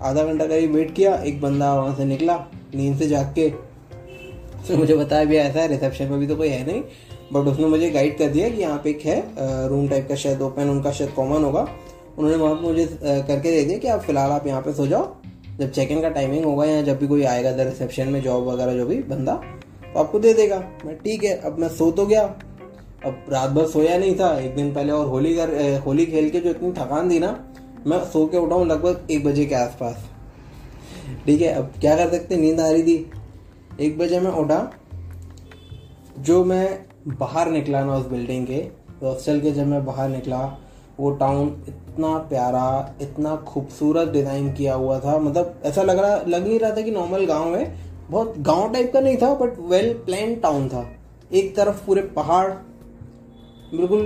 आधा 0.02 0.25
घंटा 0.25 0.46
करीब 0.46 0.75
वेट 0.75 0.94
किया, 0.94 1.14
एक 1.16 1.40
बंदा 1.40 1.75
वहाँ 1.75 1.94
से 1.96 2.05
निकला, 2.05 2.37
नींद 2.75 2.99
से 2.99 3.08
जाग 3.08 3.32
के। 3.34 3.49
उसने 4.61 4.76
मुझे 4.76 4.96
बताया 4.96 5.25
भी 5.25 5.37
ऐसा 5.37 5.61
है 5.61 5.66
रिसेप्शन 5.69 6.08
में 6.08 6.19
भी 6.20 6.26
तो 6.26 6.37
कोई 6.37 6.49
है 6.49 6.64
नहीं। 6.66 6.82
बट 7.32 7.46
उसने 7.49 7.66
मुझे 7.66 7.90
गाइड 7.90 8.16
कर 8.19 8.28
दिया 8.28 8.49
कि 8.49 8.61
यहाँ 8.61 8.81
पे 8.84 8.90
एक 8.90 9.05
है 9.05 9.69
रूम 9.69 9.88
टाइप 9.88 10.08
का 10.08 10.14
शायद 10.14 10.43
ओपन 10.43 10.69
उनका 10.70 10.90
शायद 10.93 11.11
कॉमन 11.11 11.44
होगा। 11.44 11.66
उन्होंने 12.19 12.37
वहाँ 12.37 12.55
पे 12.55 12.62
मुझे 12.62 12.87
करके 13.02 13.50
दे 13.50 13.62
दिया 13.64 13.78
कि 13.78 13.88
आप 13.88 14.00
फ़िलहाल 14.00 14.31
आप 14.31 14.46
यहाँ 14.46 14.61
पे 14.62 14.72
सो 14.72 14.87
जाओ। 14.87 15.14
जब 15.61 15.71
चेक 15.71 15.91
इन 15.91 16.01
का 16.03 16.09
टाइमिंग 16.11 16.45
होगा 16.45 16.65
या 16.65 16.81
जब 16.83 16.99
भी 16.99 17.06
कोई 17.09 17.23
आएगा 17.25 17.51
इधर 17.51 17.67
रिसेप्शन 17.67 18.09
में 18.09 18.21
जॉब 18.23 18.47
वगैरह 18.49 18.77
जो 18.77 18.87
भी 18.87 18.97
बंदा 19.05 19.35
तो 19.85 20.00
आपको 20.00 20.19
दे 20.19 20.33
देगा। 20.35 20.59
मैं 20.85 20.97
ठीक 20.99 21.25
है, 21.25 21.37
अब 21.37 21.59
मैं 21.59 21.69
सो 21.69 21.90
तो 21.90 22.07
गया। 22.07 22.23
अब 23.07 23.25
रात 23.31 23.50
भर 23.50 23.67
सोया 23.67 23.99
नहीं 23.99 24.14
था। 24.19 24.38
एक 24.38 24.55
दिन 24.57 24.73
पहले 24.75 24.93
और 24.93 25.07
होली 25.07 25.35
कर 25.37 25.83
होली 25.87 26.07
खेल 26.07 26.28
के 26.31 26.40
जो 26.40 26.50
इतनी 26.50 26.73
थकान 26.73 27.11
थी 27.11 27.19
ना, 27.19 27.28
मैं 27.87 27.99
सो 28.05 28.26
के 28.26 28.38
उठा 28.38 28.55
हूँ 28.55 28.67
लगभग 28.67 29.07
एक 29.11 29.25
बजे 29.25 29.45
के 29.47 29.55
आसपास। 29.55 30.05
ठीक 31.26 31.40
है, 31.40 31.49
अब 31.49 31.73
क्या 31.81 31.97
कर 31.97 32.11
सकते? 32.11 32.37
नींद 32.37 32.61
आ 32.61 32.69
रही 32.71 32.83
थी। 32.83 33.11
एक 33.81 33.99
बजे 33.99 34.21
मैं 34.21 34.31
उठा। 34.33 34.71
जो 36.19 36.45
मैं 36.45 36.85
बाहर 37.09 37.50
निकला 37.50 37.85
ना 37.85 37.97
उस 37.97 38.07
बिल्डिंग 38.07 38.47
के 38.47 38.57
हॉस्टल 39.02 39.40
के 39.40 39.50
जब 39.50 39.67
मैं 39.67 39.85
बाहर 39.85 40.09
निकला 40.09 40.38
वो 40.99 41.11
टाउन 41.13 41.47
इतना 41.69 42.17
प्यारा, 42.29 42.95
इतना 43.03 43.35
खूबसूरत 43.47 44.09
डिज़ाइन 44.09 44.53
किया 44.53 44.75
हुआ 44.75 44.99
था। 45.01 45.19
मतलब 45.19 45.63
ऐसा 45.65 45.83
लग 45.83 45.99
रहा, 45.99 46.21
लग 46.29 46.47
नहीं 46.47 46.59
रहा 46.59 46.71
था 46.71 46.83
कि 46.83 46.91
नॉर्मल 46.91 47.25
गाँव 47.27 47.57
है। 47.57 47.75
बहुत 48.11 48.35
गाँव 48.41 48.73
टाइप 48.73 48.93
का 48.93 49.01
नहीं 49.01 49.17
था 49.17 49.33
बट 49.35 49.59
वेल 49.71 49.93
प्लान 50.07 50.35
टाउन 50.37 50.69
था। 50.69 50.87
एक 51.33 51.55
तरफ़ 51.57 51.85
पूरे 51.87 52.03
पहाड़, 52.17 52.49
बिल्कुल 53.73 54.01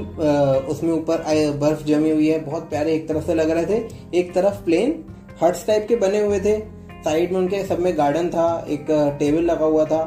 उसमें 0.70 0.92
ऊपर 0.92 1.22
बर्फ़ 1.58 1.84
जमी 1.84 2.10
हुई 2.10 2.28
है। 2.28 2.38
बहुत 2.44 2.68
प्यारे 2.70 2.92
एक 2.94 3.08
तरफ़ 3.08 3.26
से 3.26 3.34
लग 3.34 3.50
रहे 3.50 3.66
थे। 3.66 4.18
एक 4.18 4.32
तरफ़ 4.34 4.62
प्लेन 4.64 5.04
हट्स 5.42 5.66
टाइप 5.66 5.86
के 5.88 5.96
बने 5.96 6.20
हुए 6.20 6.40
थे। 6.40 6.58
साइड 7.04 7.32
में 7.32 7.38
उनके 7.38 7.62
सब 7.64 7.78
में 7.78 7.96
गार्डन 7.98 8.28
था, 8.28 8.66
एक 8.68 8.86
टेबल 9.18 9.42
लगा 9.42 9.64
हुआ 9.64 9.84
था। 9.84 10.02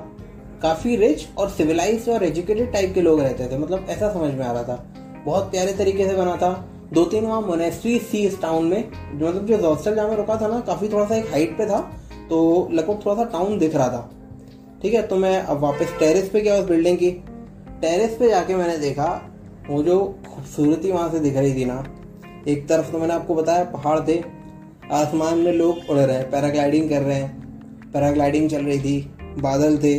काफ़ी 0.62 0.96
रिच 0.96 1.28
और 1.38 1.50
सिविलाइज 1.50 2.10
और 2.10 2.24
एजुकेटेड 2.24 2.72
टाइप 2.74 2.94
के 2.94 3.02
लोग 3.02 3.20
रहते 3.20 3.48
थे। 3.48 3.58
मतलब 3.58 3.86
ऐसा 3.90 4.12
समझ 4.14 4.34
में 4.34 4.46
आ 4.46 4.52
रहा 4.52 4.64
था। 4.64 4.84
बहुत 5.26 5.52
प्यारे 5.52 5.74
तरीके 5.74 6.08
से 6.08 6.16
बना 6.16 6.36
था। 6.38 6.52
दो 6.91 7.03
तीन 7.05 7.25
वहाँ 7.25 7.41
मोनेस्ट्री 7.41 8.00
थी 8.03 8.25
इस 8.27 8.41
टाउन 8.41 8.65
में, 8.65 8.91
जो 9.13 9.27
मतलब 9.27 9.45
जो 9.48 9.57
हॉस्टल 9.60 9.95
जहाँ 9.95 10.15
रुका 10.15 10.36
था 10.41 10.48
ना, 10.48 10.60
काफ़ी 10.60 10.89
थोड़ा 10.89 11.05
सा 11.05 11.15
एक 11.15 11.29
हाइट 11.31 11.57
पे 11.57 11.65
था 11.65 11.79
तो 12.29 12.67
लगभग 12.71 13.00
थोड़ा 13.05 13.15
सा 13.15 13.24
टाउन 13.29 13.57
दिख 13.57 13.75
रहा 13.75 13.88
था। 13.88 14.10
ठीक 14.81 14.93
है 14.93 15.01
तो 15.07 15.15
मैं 15.17 15.38
अब 15.39 15.60
वापस 15.60 15.93
टेरेस 16.00 16.29
पे 16.29 16.41
गया 16.41 16.55
उस 16.55 16.65
बिल्डिंग 16.65 16.98
की। 16.98 17.12
टेरेस 17.81 18.15
पे 18.19 18.29
जाके 18.29 18.55
मैंने 18.55 18.77
देखा, 18.77 19.05
वो 19.69 19.81
जो 19.83 20.00
खूबसूरती 20.27 20.91
वहाँ 20.91 21.10
से 21.12 21.19
दिख 21.19 21.38
रही 21.38 21.53
थी 21.55 21.65
ना, 21.65 21.83
एक 22.48 22.67
तरफ़ 22.69 22.91
तो 22.91 23.00
मैंने 23.00 23.13
आपको 23.13 23.36
बताया 23.36 23.63
पहाड़ 23.65 24.00
थे, 24.07 24.19
आसमान 24.91 25.38
में 25.38 25.51
लोग 25.53 25.89
उड़ 25.89 25.98
रहे 25.98 26.15
हैं 26.15 26.29
पैराग्लाइडिंग 26.31 26.89
कर 26.89 27.01
रहे 27.01 27.15
हैं 27.15 27.91
पैराग्लाइडिंग 27.93 28.50
चल 28.50 28.65
रही 28.65 28.79
थी, 28.79 29.00
बादल 29.39 29.77
थे, 29.77 29.93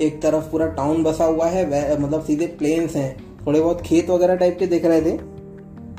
एक 0.00 0.20
तरफ़ 0.22 0.50
पूरा 0.50 0.66
टाउन 0.72 1.02
बसा 1.02 1.24
हुआ 1.24 1.46
है 1.46 2.00
मतलब 2.00 2.24
सीधे 2.24 2.46
प्लेन्स 2.58 2.96
हैं, 2.96 3.16
थोड़े 3.46 3.60
बहुत 3.60 3.82
खेत 3.82 4.10
वगैरह 4.10 4.36
टाइप 4.36 4.56
के 4.58 4.66
दिख 4.66 4.84
रहे 4.84 5.00
थे 5.02 5.16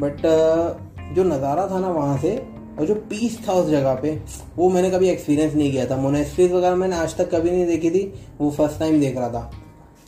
बट 0.01 0.17
uh, 0.17 1.15
जो 1.15 1.23
नज़ारा 1.23 1.67
था 1.67 1.79
ना 1.79 1.89
वहाँ 1.89 2.17
से 2.17 2.35
और 2.79 2.85
जो 2.85 2.95
पीस 3.09 3.37
था 3.47 3.53
उस 3.53 3.69
जगह 3.69 3.93
पे 3.95 4.11
वो 4.55 4.69
मैंने 4.69 4.89
कभी 4.91 5.09
एक्सपीरियंस 5.09 5.53
नहीं 5.53 5.71
किया 5.71 5.85
था। 5.89 5.97
मोनेस्ट्रीज 5.97 6.51
वगैरह 6.51 6.75
मैंने 6.75 6.95
आज 6.95 7.15
तक 7.17 7.29
कभी 7.31 7.51
नहीं 7.51 7.65
देखी 7.67 7.89
थी 7.89 8.03
वो 8.39 8.49
फ़र्स्ट 8.51 8.79
टाइम 8.79 8.99
देख 8.99 9.17
रहा 9.17 9.29
था। 9.29 9.51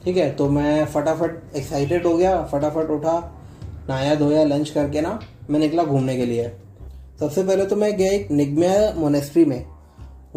ठीक 0.03 0.17
है 0.17 0.29
तो 0.36 0.50
मैं 0.50 0.86
फटाफट 0.86 1.56
एक्साइटेड 1.56 2.06
हो 2.08 2.15
गया 2.17 2.41
फटाफट 2.51 2.89
उठा 2.89 3.15
नहाया 3.89 4.15
धोया 4.15 4.44
लंच 4.44 4.70
करके 4.70 5.01
ना 5.01 5.20
मैं 5.50 5.60
निकला 5.60 5.84
घूमने 5.84 6.15
के 6.17 6.25
लिए। 6.25 6.51
सबसे 7.20 7.44
पहले 7.44 7.65
तो 7.65 7.75
मैं 7.75 7.96
गया 7.98 8.12
एक 8.12 8.32
निगम्या 8.32 8.94
मोनेस्ट्री 8.98 9.46
में। 9.46 9.65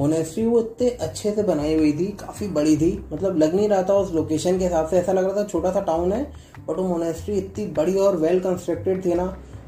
मोनेस्ट्री 0.00 0.45
वो 0.45 0.61
इतने 0.61 0.88
अच्छे 1.00 1.30
से 1.30 1.42
बनाई 1.42 1.75
हुई 1.75 1.92
थी, 1.92 2.07
काफ़ी 2.21 2.47
बड़ी 2.49 2.76
थी। 2.76 2.92
मतलब 3.12 3.38
लग 3.38 3.54
नहीं 3.54 3.69
रहा 3.69 3.83
था 3.83 3.95
उस 3.95 4.12
लोकेशन 4.14 4.59
के 4.59 4.64
हिसाब 4.64 4.87
से। 4.88 4.99
ऐसा 4.99 5.12
लग 5.12 5.25
रहा 5.25 5.37
था 5.37 5.45
छोटा 5.45 5.73
सा 5.73 5.80
टाउन 5.83 6.12
है 6.12 6.23
बट 6.59 6.76
वो 6.76 6.85
मोनेस्ट्री 6.85 7.35
इतनी 7.38 7.66
बड़ी 7.75 7.97
और 7.99 8.16
वेल 8.19 8.40
कंस्ट्रक्टेड 8.40 9.04
थी 9.04 9.14
ना। 9.14 9.25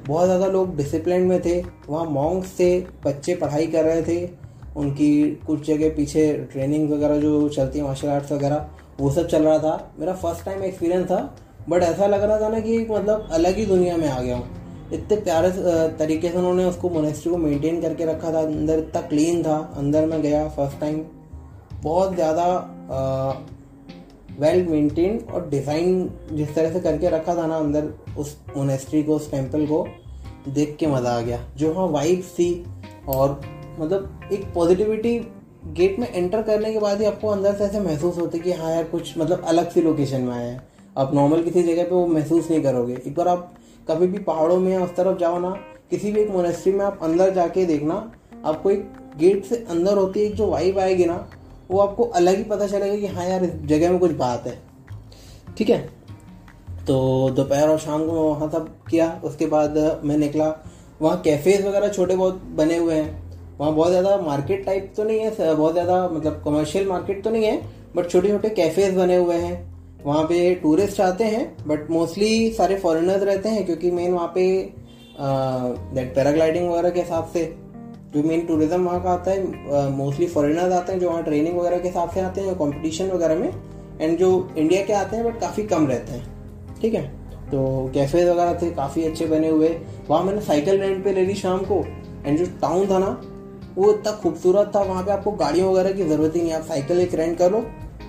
बहुत 0.06 0.24
ज़्यादा 0.26 0.46
लोग 0.48 0.76
डिसिप्लिन 0.76 1.22
में 1.22 1.40
थे। 1.42 1.60
वहाँ 1.88 2.04
मॉन्क्स 2.06 2.58
थे, 2.60 2.78
बच्चे 3.04 3.34
पढ़ाई 3.34 3.66
कर 3.66 3.84
रहे 3.84 4.02
थे। 4.02 4.30
उनकी 4.76 5.10
कुछ 5.46 5.66
जगह 5.66 5.94
पीछे 5.96 6.32
ट्रेनिंग 6.52 6.90
वगैरह 6.92 7.20
जो 7.20 7.48
चलती 7.50 7.78
है 7.78 7.84
मार्शल 7.84 8.08
आर्ट्स 8.08 8.32
वगैरह, 8.32 8.66
वो 9.00 9.10
सब 9.10 9.28
चल 9.28 9.42
रहा 9.42 9.58
था। 9.58 9.94
मेरा 9.98 10.14
फ़र्स्ट 10.14 10.44
टाइम 10.44 10.62
एक्सपीरियंस 10.64 11.06
था 11.06 11.20
बट 11.68 11.82
ऐसा 11.82 12.06
लग 12.06 12.22
रहा 12.22 12.40
था 12.40 12.48
ना 12.48 12.60
कि 12.60 12.78
मतलब 12.90 13.28
अलग 13.32 13.56
ही 13.56 13.66
दुनिया 13.66 13.96
में 13.96 14.08
आ 14.08 14.20
गया 14.20 14.36
हूँ। 14.36 14.61
इतने 14.92 15.16
प्यारे 15.18 15.50
तरीके 15.98 16.28
से 16.28 16.38
उन्होंने 16.38 16.64
उसको 16.64 16.88
मोनेस्ट्री 16.90 17.30
को 17.32 17.36
मेंटेन 17.38 17.80
करके 17.82 18.04
रखा 18.04 18.32
था, 18.32 18.40
अंदर 18.40 18.78
इतना 18.78 19.00
क्लीन 19.02 19.42
था, 19.42 19.56
अंदर 19.76 20.06
में 20.06 20.20
गया 20.22 20.48
फ़र्स्ट 20.48 20.80
टाइम 20.80 21.02
बहुत 21.82 22.14
ज़्यादा 22.14 22.46
वेल 24.40 24.66
मेंटेन 24.66 25.18
और 25.32 25.48
डिज़ाइन 25.48 26.08
जिस 26.32 26.54
तरह 26.54 26.72
से 26.72 26.80
करके 26.80 27.08
रखा 27.10 27.34
था 27.36 27.46
ना 27.46 27.56
अंदर 27.56 27.92
उस 28.18 28.36
मोनेस्ट्री 28.56 29.02
को, 29.02 29.16
उस 29.16 29.30
टेंपल 29.30 29.66
को 29.66 29.86
देख 30.48 30.76
के 30.76 30.86
मज़ा 30.86 31.10
आ 31.10 31.20
गया। 31.20 31.38
जो 31.56 31.72
वहाँ 31.72 31.86
वाइब्स 31.88 32.32
थी 32.34 32.64
और 33.08 33.40
मतलब 33.78 34.28
एक 34.32 34.52
पॉजिटिविटी 34.54 35.18
गेट 35.68 35.98
में 35.98 36.08
एंटर 36.08 36.42
करने 36.42 36.72
के 36.72 36.78
बाद 36.78 37.00
ही 37.00 37.06
आपको 37.06 37.28
अंदर 37.28 37.54
से 37.54 37.64
ऐसे 37.64 37.80
महसूस 37.80 38.18
होती 38.18 38.38
कि 38.38 38.52
हाँ 38.52 38.70
यार 38.70 38.84
कुछ 38.84 39.16
मतलब 39.18 39.44
अलग 39.44 39.70
सी 39.70 39.82
लोकेशन 39.82 40.20
में 40.20 40.32
आए 40.34 40.46
हैं। 40.46 40.62
आप 40.96 41.14
नॉर्मल 41.14 41.42
किसी 41.42 41.62
जगह 41.62 41.84
पे 41.84 41.94
वो 41.94 42.06
महसूस 42.06 42.50
नहीं 42.50 42.62
करोगे। 42.62 42.94
एक 42.96 43.14
बार 43.14 43.28
आप 43.28 43.52
कभी 43.88 44.06
भी 44.06 44.18
पहाड़ों 44.20 44.58
में 44.60 44.76
उस 44.78 44.94
तरफ़ 44.96 45.18
जाओ 45.18 45.38
ना, 45.40 45.50
किसी 45.90 46.12
भी 46.12 46.20
एक 46.20 46.30
मोनेस्ट्री 46.30 46.72
में 46.72 46.84
आप 46.84 46.98
अंदर 47.02 47.32
जाके 47.34 47.64
देखना, 47.66 47.94
आपको 48.44 48.70
एक 48.70 48.92
गेट 49.18 49.44
से 49.44 49.56
अंदर 49.70 49.96
होती 49.96 50.24
है 50.24 50.32
जो 50.32 50.46
वाइब 50.46 50.78
आएगी 50.78 51.04
ना, 51.04 51.26
वो 51.70 51.78
आपको 51.78 52.04
अलग 52.04 52.36
ही 52.36 52.44
पता 52.44 52.66
चलेगा 52.66 52.96
कि 52.96 53.06
हाँ 53.06 53.26
यार, 53.26 53.44
इस 53.44 53.50
जगह 53.66 53.90
में 53.90 53.98
कुछ 53.98 54.10
बात 54.10 54.46
है। 54.46 54.58
ठीक 55.56 55.70
है? 55.70 55.78
तो 56.86 57.30
दोपहर 57.30 57.68
और 57.68 57.78
शाम 57.78 58.06
को 58.06 58.12
वहाँ 58.22 58.48
सब 58.50 58.68
किया, 58.90 59.20
उसके 59.24 59.46
बाद 59.46 59.76
मैं 60.04 60.16
निकला। 60.18 60.54
वहाँ 61.02 61.20
कैफ़ेज 61.22 61.66
वगैरह 61.66 61.88
छोटे 61.88 62.16
बहुत 62.16 62.42
बने 62.54 62.76
हुए 62.76 62.94
हैं। 62.94 63.58
वहाँ 63.58 63.74
बहुत 63.74 63.90
ज़्यादा 63.90 64.16
मार्केट 64.18 64.64
टाइप 64.66 64.92
तो 64.96 65.04
नहीं 65.04 65.18
है, 65.20 65.54
बहुत 65.54 65.72
ज़्यादा 65.72 66.08
मतलब 66.08 66.42
कमर्शियल 66.44 66.88
मार्केट 66.88 67.22
तो 67.24 67.30
नहीं 67.30 67.44
है 67.44 67.60
बट 67.96 68.10
छोटे 68.10 68.28
छोटे 68.28 68.48
कैफ़ेज 68.50 68.94
बने 68.96 69.16
हुए 69.16 69.36
हैं। 69.36 69.71
वहाँ 70.06 70.22
पे 70.24 70.54
टूरिस्ट 70.54 71.00
आते 71.00 71.24
हैं 71.24 71.44
बट 71.66 71.90
मोस्टली 71.90 72.50
सारे 72.50 72.76
फॉरेनर्स 72.76 73.22
रहते 73.22 73.48
हैं 73.48 73.64
क्योंकि 73.66 73.90
मेन 73.90 74.12
वहाँ 74.12 74.32
पे 74.34 74.46
दैट 75.20 76.14
पैराग्लाइडिंग 76.14 76.68
वगैरह 76.70 76.90
के 76.90 77.00
हिसाब 77.00 77.30
से 77.32 77.44
जो 78.14 78.22
मेन 78.22 78.40
टूरिज़्म 78.46 78.84
वहाँ 78.84 79.02
का 79.02 79.10
आता 79.10 79.30
है 79.30 79.90
मोस्टली 79.90 80.26
फॉरेनर्स 80.26 80.72
आते 80.72 80.92
हैं 80.92 81.00
जो 81.00 81.08
वहाँ 81.10 81.22
ट्रेनिंग 81.24 81.58
वगैरह 81.58 81.78
के 81.78 81.88
हिसाब 81.88 82.10
से 82.10 82.20
आते 82.20 82.40
हैं 82.40 82.54
कॉम्पिटिशन 82.56 83.10
वगैरह 83.10 83.34
में 83.34 83.52
एंड 84.00 84.18
जो 84.18 84.30
इंडिया 84.58 84.84
के 84.84 84.92
आते 84.92 85.16
हैं 85.16 85.24
बट 85.24 85.40
काफ़ी 85.40 85.62
कम 85.64 85.86
रहते 85.86 86.12
हैं, 86.12 86.80
ठीक 86.80 86.94
है? 86.94 87.02
तो 87.50 87.90
कैफेज 87.94 88.28
वगैरह 88.28 88.54
थे, 88.62 88.70
काफ़ी 88.70 89.04
अच्छे 89.04 89.26
बने 89.26 89.48
हुए। 89.48 89.68
वहाँ 90.08 90.22
मैंने 90.24 90.40
साइकिल 90.40 90.80
रेंट 90.80 91.04
पे 91.04 91.12
ले 91.12 91.24
ली 91.26 91.34
शाम 91.34 91.58
को 91.62 91.82
एंड 92.26 92.38
जो 92.38 92.46
टाउन 92.60 92.86
था 92.90 92.98
ना, 92.98 93.20
वो 93.76 93.92
इतना 93.92 94.12
खूबसूरत 94.12 94.72
था, 94.76 94.82
वहाँ 94.82 95.04
पे 95.04 95.12
आपको 95.12 95.32
गाड़ियों 95.32 95.72
वगैरह 95.72 95.92
की 95.92 96.04
ज़रूरत 96.04 96.36
ही 96.36 96.42
नहीं 96.42 96.52
आप 96.52 96.62
साइकिल 96.62 97.00
एक 97.00 97.14
रेंट 97.14 97.38
कर 97.38 97.52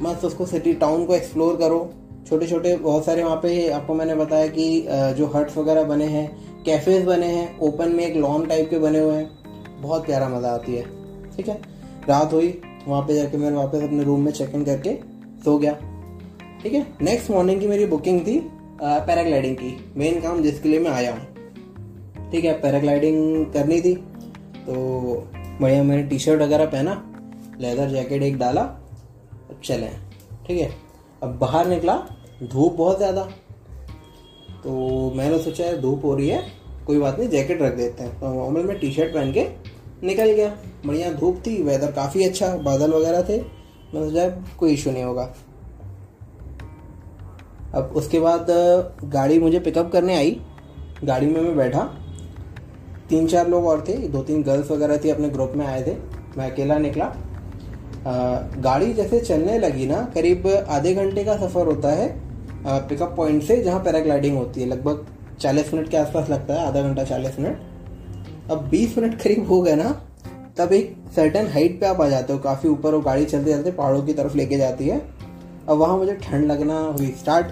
मस्त 0.02 0.26
उसको 0.26 0.46
सिटी 0.46 0.74
टाउन 0.76 1.06
को 1.06 1.16
एक्सप्लोर 1.16 1.56
करो। 1.56 1.90
छोटे 2.30 2.48
छोटे 2.48 2.76
बहुत 2.78 3.06
सारे 3.06 3.24
वहाँ 3.24 3.36
पे 3.38 3.70
आपको 3.70 3.94
मैंने 3.94 4.16
बताया 4.16 4.48
कि 4.48 4.86
जो 5.18 5.26
हट्स 5.36 5.58
वगैरह 5.58 5.84
बने 5.84 6.06
हैं 6.08 6.28
कैफेज 6.66 7.06
बने 7.06 7.28
हैं 7.28 7.60
ओपन 7.60 7.92
में 7.92 8.04
एक 8.06 8.16
लॉन 8.16 8.46
टाइप 8.46 8.70
के 8.70 8.78
बने 8.80 9.00
हुए 9.00 9.16
हैं। 9.16 9.82
बहुत 9.82 10.06
प्यारा 10.06 10.30
मज़ा 10.30 10.50
आती 10.50 10.76
है। 10.76 10.84
ठीक 11.36 11.48
है? 11.50 11.56
रात 12.10 12.34
हुई, 12.34 12.62
वहाँ 12.88 13.02
पे 13.02 13.16
जाके 13.16 13.38
मैं 13.38 13.52
वापस 13.52 13.84
अपने 13.84 14.04
रूम 14.04 14.22
में 14.22 14.32
चेक 14.32 14.56
इन 14.56 14.64
करके 14.66 14.94
सो 15.44 15.58
गया। 15.58 15.74
ठीक 16.64 16.74
है? 16.74 16.86
नेक्स्ट 17.02 17.32
मॉर्निंग 17.32 17.60
की 17.62 17.68
मेरी 17.68 17.86
बुकिंग 17.86 18.22
थी 18.22 18.40
पैराग्लाइडिंग 18.82 19.56
की। 19.56 19.78
मेन 19.98 20.20
काम 20.22 20.42
जिसके 20.44 20.70
लिए 20.70 20.80
मैं 20.80 20.92
आया 20.92 21.12
हूँ। 21.14 22.30
ठीक 22.32 22.46
है? 22.46 22.54
पैराग्लाइडिंग 22.62 23.46
करनी 23.54 23.82
थी। 23.82 23.94
तो 24.66 24.74
बढ़िया 25.62 25.84
मैंने 25.84 26.04
टी 26.04 26.20
शर्ट 26.20 26.42
वगैरह 26.42 26.66
पहना 26.68 26.94
लेदर 27.62 27.90
जैकेट 27.90 28.24
एक 28.24 28.38
डाला। 28.38 28.64
चले। 29.64 29.88
ठीक 30.48 30.60
है? 30.60 30.72
अब 31.24 31.38
बाहर 31.40 31.68
निकला, 31.68 31.96
धूप 32.44 32.74
बहुत 32.74 32.98
ज़्यादा। 32.98 33.24
तो 34.64 35.12
मैंने 35.16 35.40
सोचा 35.40 35.66
है 35.66 35.80
धूप 35.82 36.06
हो 36.06 36.16
रही 36.16 36.28
है, 36.30 36.42
कोई 36.88 37.00
बात 37.00 37.20
नहीं, 37.20 37.30
जैकेट 37.30 37.62
रख 37.62 37.74
देते 37.74 38.04
हैं। 38.04 38.20
तो 38.20 38.34
नॉर्मल 38.34 38.64
में 38.64 38.78
टी 38.80 38.92
शर्ट 38.92 39.14
पहन 39.14 39.32
के 39.34 39.48
निकल 40.04 40.32
गया। 40.32 40.48
बढ़िया 40.86 41.12
धूप 41.14 41.42
थी 41.46 41.62
वेदर 41.64 41.92
काफ़ी 41.92 42.24
अच्छा 42.24 42.56
बादल 42.58 42.94
वगैरह 42.94 43.22
थे। 43.22 43.38
मैंने 43.38 44.10
सोचा 44.10 44.28
कोई 44.60 44.74
इशू 44.74 44.92
नहीं 44.92 45.04
होगा। 45.04 45.34
अब 47.74 47.94
उसके 47.96 48.20
बाद 48.20 48.48
गाड़ी 49.04 49.40
मुझे 49.40 49.60
पिकअप 49.60 49.92
करने 49.92 50.16
आई। 50.16 50.40
गाड़ी 51.04 51.28
में 51.28 51.42
मैं 51.42 51.56
बैठा। 51.58 51.84
तीन 53.10 53.28
चार 53.28 53.48
लोग 53.48 53.66
और 53.66 53.84
थे, 53.88 53.94
दो 54.08 54.22
तीन 54.24 54.44
गर्ल्स 54.44 54.72
वगैरह 54.72 54.98
थी, 54.98 55.10
अपने 55.10 55.30
ग्रुप 55.30 55.54
में 55.56 55.66
आए 55.66 55.82
थे। 55.84 55.96
मैं 56.38 56.52
अकेला 56.52 56.78
निकला। 56.78 57.06
गाड़ी 58.06 58.94
जैसे 58.94 59.20
चलने 59.20 59.58
लगी 59.60 59.86
ना, 59.88 60.02
करीब 60.14 60.48
आधे 60.48 60.94
घंटे 60.96 61.24
का 61.24 61.36
सफ़र 61.38 61.66
होता 61.68 61.92
है 61.92 62.08
पिकअप 62.88 63.14
पॉइंट 63.18 63.44
से 63.44 63.62
जहाँ 63.64 63.80
पैराग्लाइडिंग 63.84 64.38
होती 64.38 64.62
है, 64.62 64.68
लगभग 64.68 65.06
चालीस 65.40 65.74
मिनट 65.74 65.90
के 65.90 65.98
आसपास 65.98 66.30
लगता 66.30 66.54
है, 66.54 66.68
आधा 66.68 66.82
घंटा 66.82 67.04
चालीस 67.04 67.40
मिनट। 67.40 68.52
अब 68.52 68.68
बीस 68.70 68.98
मिनट 68.98 69.20
करीब 69.22 69.48
हो 69.48 69.62
गए 69.62 69.76
ना, 69.76 69.90
तब 70.58 70.74
एक 70.74 70.96
सर्टन 71.16 71.48
हाइट 71.48 71.80
पे 71.80 71.86
आप 71.86 72.02
आ 72.02 72.08
जाते 72.10 72.34
हो, 72.34 72.40
काफ़ी 72.40 72.70
ऊपर 72.70 72.94
वो 72.94 73.02
गाड़ी 73.02 73.26
चलते 73.26 73.54
चलते 73.54 73.72
पहाड़ों 73.72 74.02
की 74.02 74.14
तरफ़ 74.14 74.36
लेके 74.38 74.58
जाती 74.58 74.88
है। 74.88 75.02
अब 75.70 75.78
वहाँ 75.78 75.98
मुझे 75.98 76.14
ठंड 76.24 76.52
लगना 76.52 76.80
हुई 76.80 77.08
स्टार्ट 77.20 77.52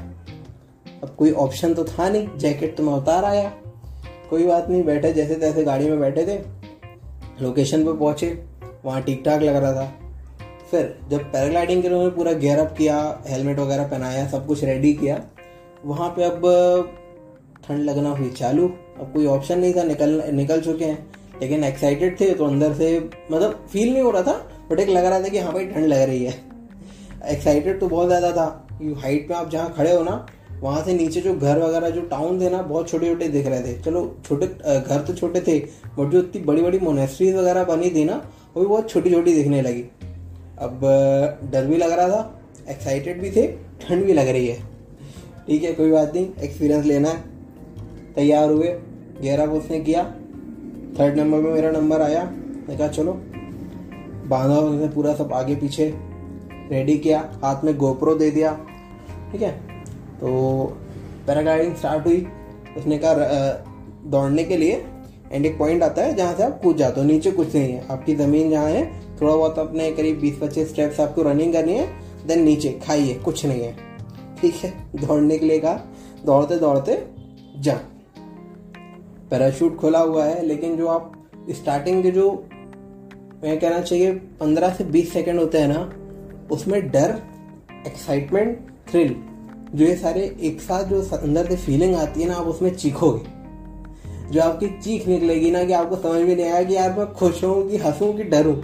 अब 1.03 1.15
कोई 1.17 1.31
ऑप्शन 1.33 1.73
तो 1.73 1.83
था 1.85 2.09
नहीं 2.09 2.27
जैकेट 2.37 2.75
तो 2.77 2.83
मैं 2.83 2.93
उतार 2.93 3.25
आया। 3.25 3.51
कोई 4.29 4.45
बात 4.47 4.69
नहीं, 4.69 4.83
बैठे 4.83 5.13
जैसे 5.13 5.35
तैसे 5.35 5.63
गाड़ी 5.63 5.89
में 5.89 5.99
बैठे 5.99 6.25
थे। 6.25 6.37
लोकेशन 7.41 7.83
पे 7.85 7.93
पहुँचे, 7.93 8.37
वहाँ 8.85 9.01
ठीक 9.01 9.23
ठाक 9.25 9.41
लग 9.41 9.55
रहा 9.55 9.73
था। 9.73 9.91
फिर 10.71 10.95
जब 11.09 11.31
पैराग्लाइडिंग 11.31 11.81
के 11.81 11.87
लिए 11.87 11.97
उन्होंने 11.97 12.15
पूरा 12.15 12.31
गेयर 12.33 12.59
अप 12.59 12.73
किया 12.77 12.97
हेलमेट 13.27 13.59
वगैरह 13.59 13.83
पहनाया, 13.85 14.27
सब 14.27 14.45
कुछ 14.47 14.63
रेडी 14.63 14.93
किया, 14.93 15.21
वहाँ 15.85 16.09
पे 16.09 16.23
अब, 16.23 16.41
ठंड 17.63 17.83
लगना 17.85 18.09
हुई 18.09 18.29
चालू। 18.31 18.67
अब 18.99 19.11
कोई 19.13 19.25
ऑप्शन 19.27 19.59
नहीं 19.59 19.73
था, 19.73 19.83
निकल 19.83 20.21
निकल 20.33 20.61
चुके 20.61 20.85
हैं। 20.85 21.09
लेकिन 21.41 21.63
एक्साइटेड 21.63 22.19
थे 22.19 22.33
तो 22.33 22.45
अंदर 22.45 22.73
से 22.73 22.97
मतलब 23.31 23.65
फील 23.71 23.91
नहीं 23.93 24.01
हो 24.03 24.11
रहा 24.11 24.21
था 24.23 24.33
बट 24.71 24.79
एक 24.79 24.89
लग 24.89 25.05
रहा 25.05 25.21
था 25.21 25.27
कि 25.27 25.37
हाँ 25.39 25.53
भाई, 25.53 25.65
ठंड 25.67 25.85
लग 25.85 26.01
रही 26.01 26.23
है। 26.23 26.33
एक्साइटेड 27.27 27.79
तो 27.79 27.87
बहुत 27.87 28.07
ज़्यादा 28.07 28.31
था 28.31 28.67
हाइट 29.01 29.27
पे 29.27 29.33
आप 29.33 29.49
जहाँ 29.49 29.73
खड़े 29.73 29.95
हो 29.95 30.03
ना, 30.03 30.25
वहाँ 30.61 30.83
से 30.85 30.93
नीचे 30.93 31.21
जो 31.21 31.33
घर 31.33 31.59
वगैरह, 31.59 31.89
जो 31.89 32.01
टाउन 32.03 32.39
थे 32.41 32.49
ना, 32.49 32.61
बहुत 32.61 32.89
छोटे 32.89 33.07
छोटे 33.07 33.27
दिख 33.29 33.47
रहे 33.47 33.61
थे। 33.61 33.81
चलो, 33.81 34.05
छोटे 34.25 34.47
घर 34.79 35.01
तो 35.01 35.13
छोटे 35.13 35.41
थे 35.41 35.57
बट 35.97 36.11
जो 36.11 36.19
इतनी 36.19 36.41
बड़ी 36.43 36.61
बड़ी 36.61 36.79
मोनेस्ट्रीज 36.79 37.35
वगैरह 37.35 37.63
बनी 37.65 37.89
थी 37.89 38.03
ना, 38.05 38.21
वो 38.55 38.61
भी 38.61 38.67
बहुत 38.67 38.89
छोटी 38.89 39.11
छोटी 39.11 39.33
दिखने 39.33 39.61
लगी। 39.61 39.83
अब 40.61 40.79
डर 41.51 41.65
भी 41.65 41.77
लग 41.77 41.91
रहा 41.91 42.07
था 42.07 42.41
एक्साइटेड 42.69 43.21
भी 43.21 43.31
थे, 43.31 43.47
ठंड 43.81 44.05
भी 44.05 44.13
लग 44.13 44.27
रही 44.27 44.47
है। 44.47 44.59
ठीक 45.47 45.63
है, 45.63 45.73
कोई 45.73 45.91
बात 45.91 46.13
नहीं 46.15 46.29
एक्सपीरियंस 46.43 46.85
लेना 46.85 47.09
है। 47.09 47.23
तैयार 48.15 48.49
हुए, 48.49 48.67
गहरा 49.21 49.43
उसने 49.43 49.79
किया। 49.79 50.03
थर्ड 50.99 51.17
नंबर 51.17 51.39
में 51.39 51.51
मेरा 51.53 51.71
नंबर 51.71 52.01
आया। 52.01 52.23
मैं 52.69 52.77
कहा, 52.77 52.87
चलो। 52.87 53.13
बांधा 54.27 54.55
उसने 54.55 54.87
पूरा 54.87 55.13
सब 55.13 55.33
आगे 55.33 55.55
पीछे 55.55 55.93
रेडी 56.71 56.97
किया, 56.97 57.19
हाथ 57.43 57.63
में 57.63 57.75
गोप्रो 57.77 58.15
दे 58.15 58.29
दिया। 58.31 58.53
ठीक 59.31 59.41
है? 59.41 59.51
तो 60.19 60.77
पैराग्लाइडिंग 61.27 61.75
स्टार्ट 61.75 62.05
हुई। 62.05 62.27
उसने 62.77 62.97
कहा 62.97 63.13
दौड़ने 64.05 64.43
के 64.43 64.57
लिए 64.57 64.83
एंड 65.31 65.45
एक 65.45 65.57
पॉइंट 65.57 65.83
आता 65.83 66.01
है 66.01 66.15
जहाँ 66.15 66.35
से 66.35 66.43
आप 66.43 66.59
कूद 66.61 66.77
जाते 66.77 66.99
हो, 67.01 67.05
नीचे 67.07 67.31
कुछ 67.31 67.55
नहीं 67.55 67.73
है। 67.73 67.85
आपकी 67.91 68.15
ज़मीन 68.15 68.49
जहाँ 68.49 68.69
है 68.69 68.83
थोड़ा 69.21 69.35
बहुत 69.35 69.59
अपने 69.59 69.91
करीब 69.91 70.19
बीस 70.19 70.37
पच्चीस 70.41 70.69
स्टेप्स 70.69 70.99
आपको 70.99 71.21
रनिंग 71.21 71.53
करनी 71.53 71.73
है 71.73 71.87
देन 72.27 72.43
नीचे 72.43 72.69
खाइए, 72.85 73.13
कुछ 73.13 73.45
नहीं 73.45 73.61
है। 73.61 73.75
ठीक 74.41 74.53
है? 74.55 74.73
दौड़ने 74.95 75.37
के 75.37 75.45
लिए 75.45 75.59
कहा, 75.59 75.73
दौड़ते 76.25 76.55
दौड़ते 76.55 77.03
जा 77.57 77.79
पैराशूट 79.31 79.75
खुला 79.77 79.99
हुआ 79.99 80.25
है, 80.25 80.45
लेकिन 80.45 80.77
जो 80.77 80.87
आप 80.87 81.11
स्टार्टिंग 81.49 82.03
के 82.03 82.11
जो 82.11 82.31
मैं 83.43 83.59
कहना 83.59 83.79
चाहिए, 83.79 84.11
पंद्रह 84.11 84.73
से 84.73 84.83
बीस 84.83 85.13
सेकंड 85.13 85.39
होते 85.39 85.57
हैं 85.57 85.67
ना, 85.67 85.93
उसमें 86.51 86.89
डर 86.91 87.15
एक्साइटमेंट 87.87 88.57
थ्रिल 88.91 89.15
जो 89.75 89.85
ये 89.85 89.95
सारे 89.95 90.35
एक 90.41 90.61
साथ 90.61 90.83
जो 90.83 91.01
अंदर 91.17 91.49
से 91.49 91.55
फीलिंग 91.55 91.95
आती 91.95 92.21
है 92.21 92.27
ना, 92.27 92.35
आप 92.35 92.47
उसमें 92.47 92.75
चीखोगे। 92.75 94.29
जो 94.31 94.41
आपकी 94.41 94.67
चीख 94.81 95.07
निकलेगी 95.07 95.51
ना, 95.51 95.63
कि 95.63 95.73
आपको 95.73 95.95
समझ 95.95 96.21
में 96.21 96.35
नहीं 96.35 96.45
आया 96.45 96.63
कि 96.63 96.75
यार 96.75 96.97
मैं 96.99 97.11
खुश 97.13 97.43
हूँ 97.43 97.69
कि 97.69 97.77
हंसूं 97.77 98.13
कि 98.13 98.23
डरूं। 98.23 98.55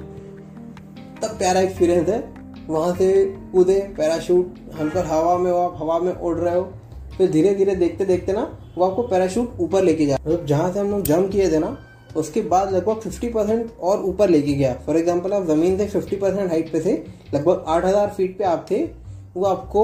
तब 1.22 1.38
प्यारा 1.38 1.62
एक्सपीरियंस 1.62 2.10
है। 2.10 2.24
वहाँ 2.70 2.94
से 2.96 3.12
कूदे 3.52 3.80
पैराशूट 3.98 4.56
हल्का 4.80 5.02
हवा 5.06 5.38
में 5.38 5.52
हो 5.52 5.58
आप 5.58 5.76
हवा 5.80 6.00
में 6.00 6.14
उड़ 6.14 6.38
रहे 6.38 6.56
हो। 6.56 6.64
फिर 7.18 7.30
धीरे 7.32 7.54
धीरे 7.56 7.76
देखते 7.76 8.06
देखते 8.06 8.34
ना 8.34 8.42
वो 8.78 8.86
आपको 8.86 9.04
पैराशूट 9.04 9.60
ऊपर 9.62 9.84
लेके 9.84 10.06
जा 10.06 10.16
मतलब 10.16 10.46
जहाँ 10.46 10.72
से 10.74 10.80
हम 10.80 10.90
लोग 10.92 11.02
जंप 11.04 11.32
किए 11.32 11.52
थे 11.52 11.60
ना 11.60 11.78
उसके 12.16 12.42
बाद 12.44 12.74
लगभग 12.74 13.02
50 13.02 13.30
परसेंट 13.34 13.72
और 13.82 14.04
ऊपर 14.06 14.30
लेके 14.30 14.54
गया। 14.54 14.74
फॉर 14.86 14.98
एग्ज़ाम्पल 14.98 15.34
आप 15.34 15.46
ज़मीन 15.46 15.78
से 15.78 15.88
50 15.90 16.20
परसेंट 16.22 16.50
हाइट 16.52 16.72
पे 16.72 16.80
थे 16.82 16.94
लगभग 17.34 17.64
8000 17.70 18.10
फीट 18.10 18.38
पे 18.38 18.44
आप 18.46 18.66
थे 18.72 18.84
वो 19.36 19.46
आपको 19.46 19.84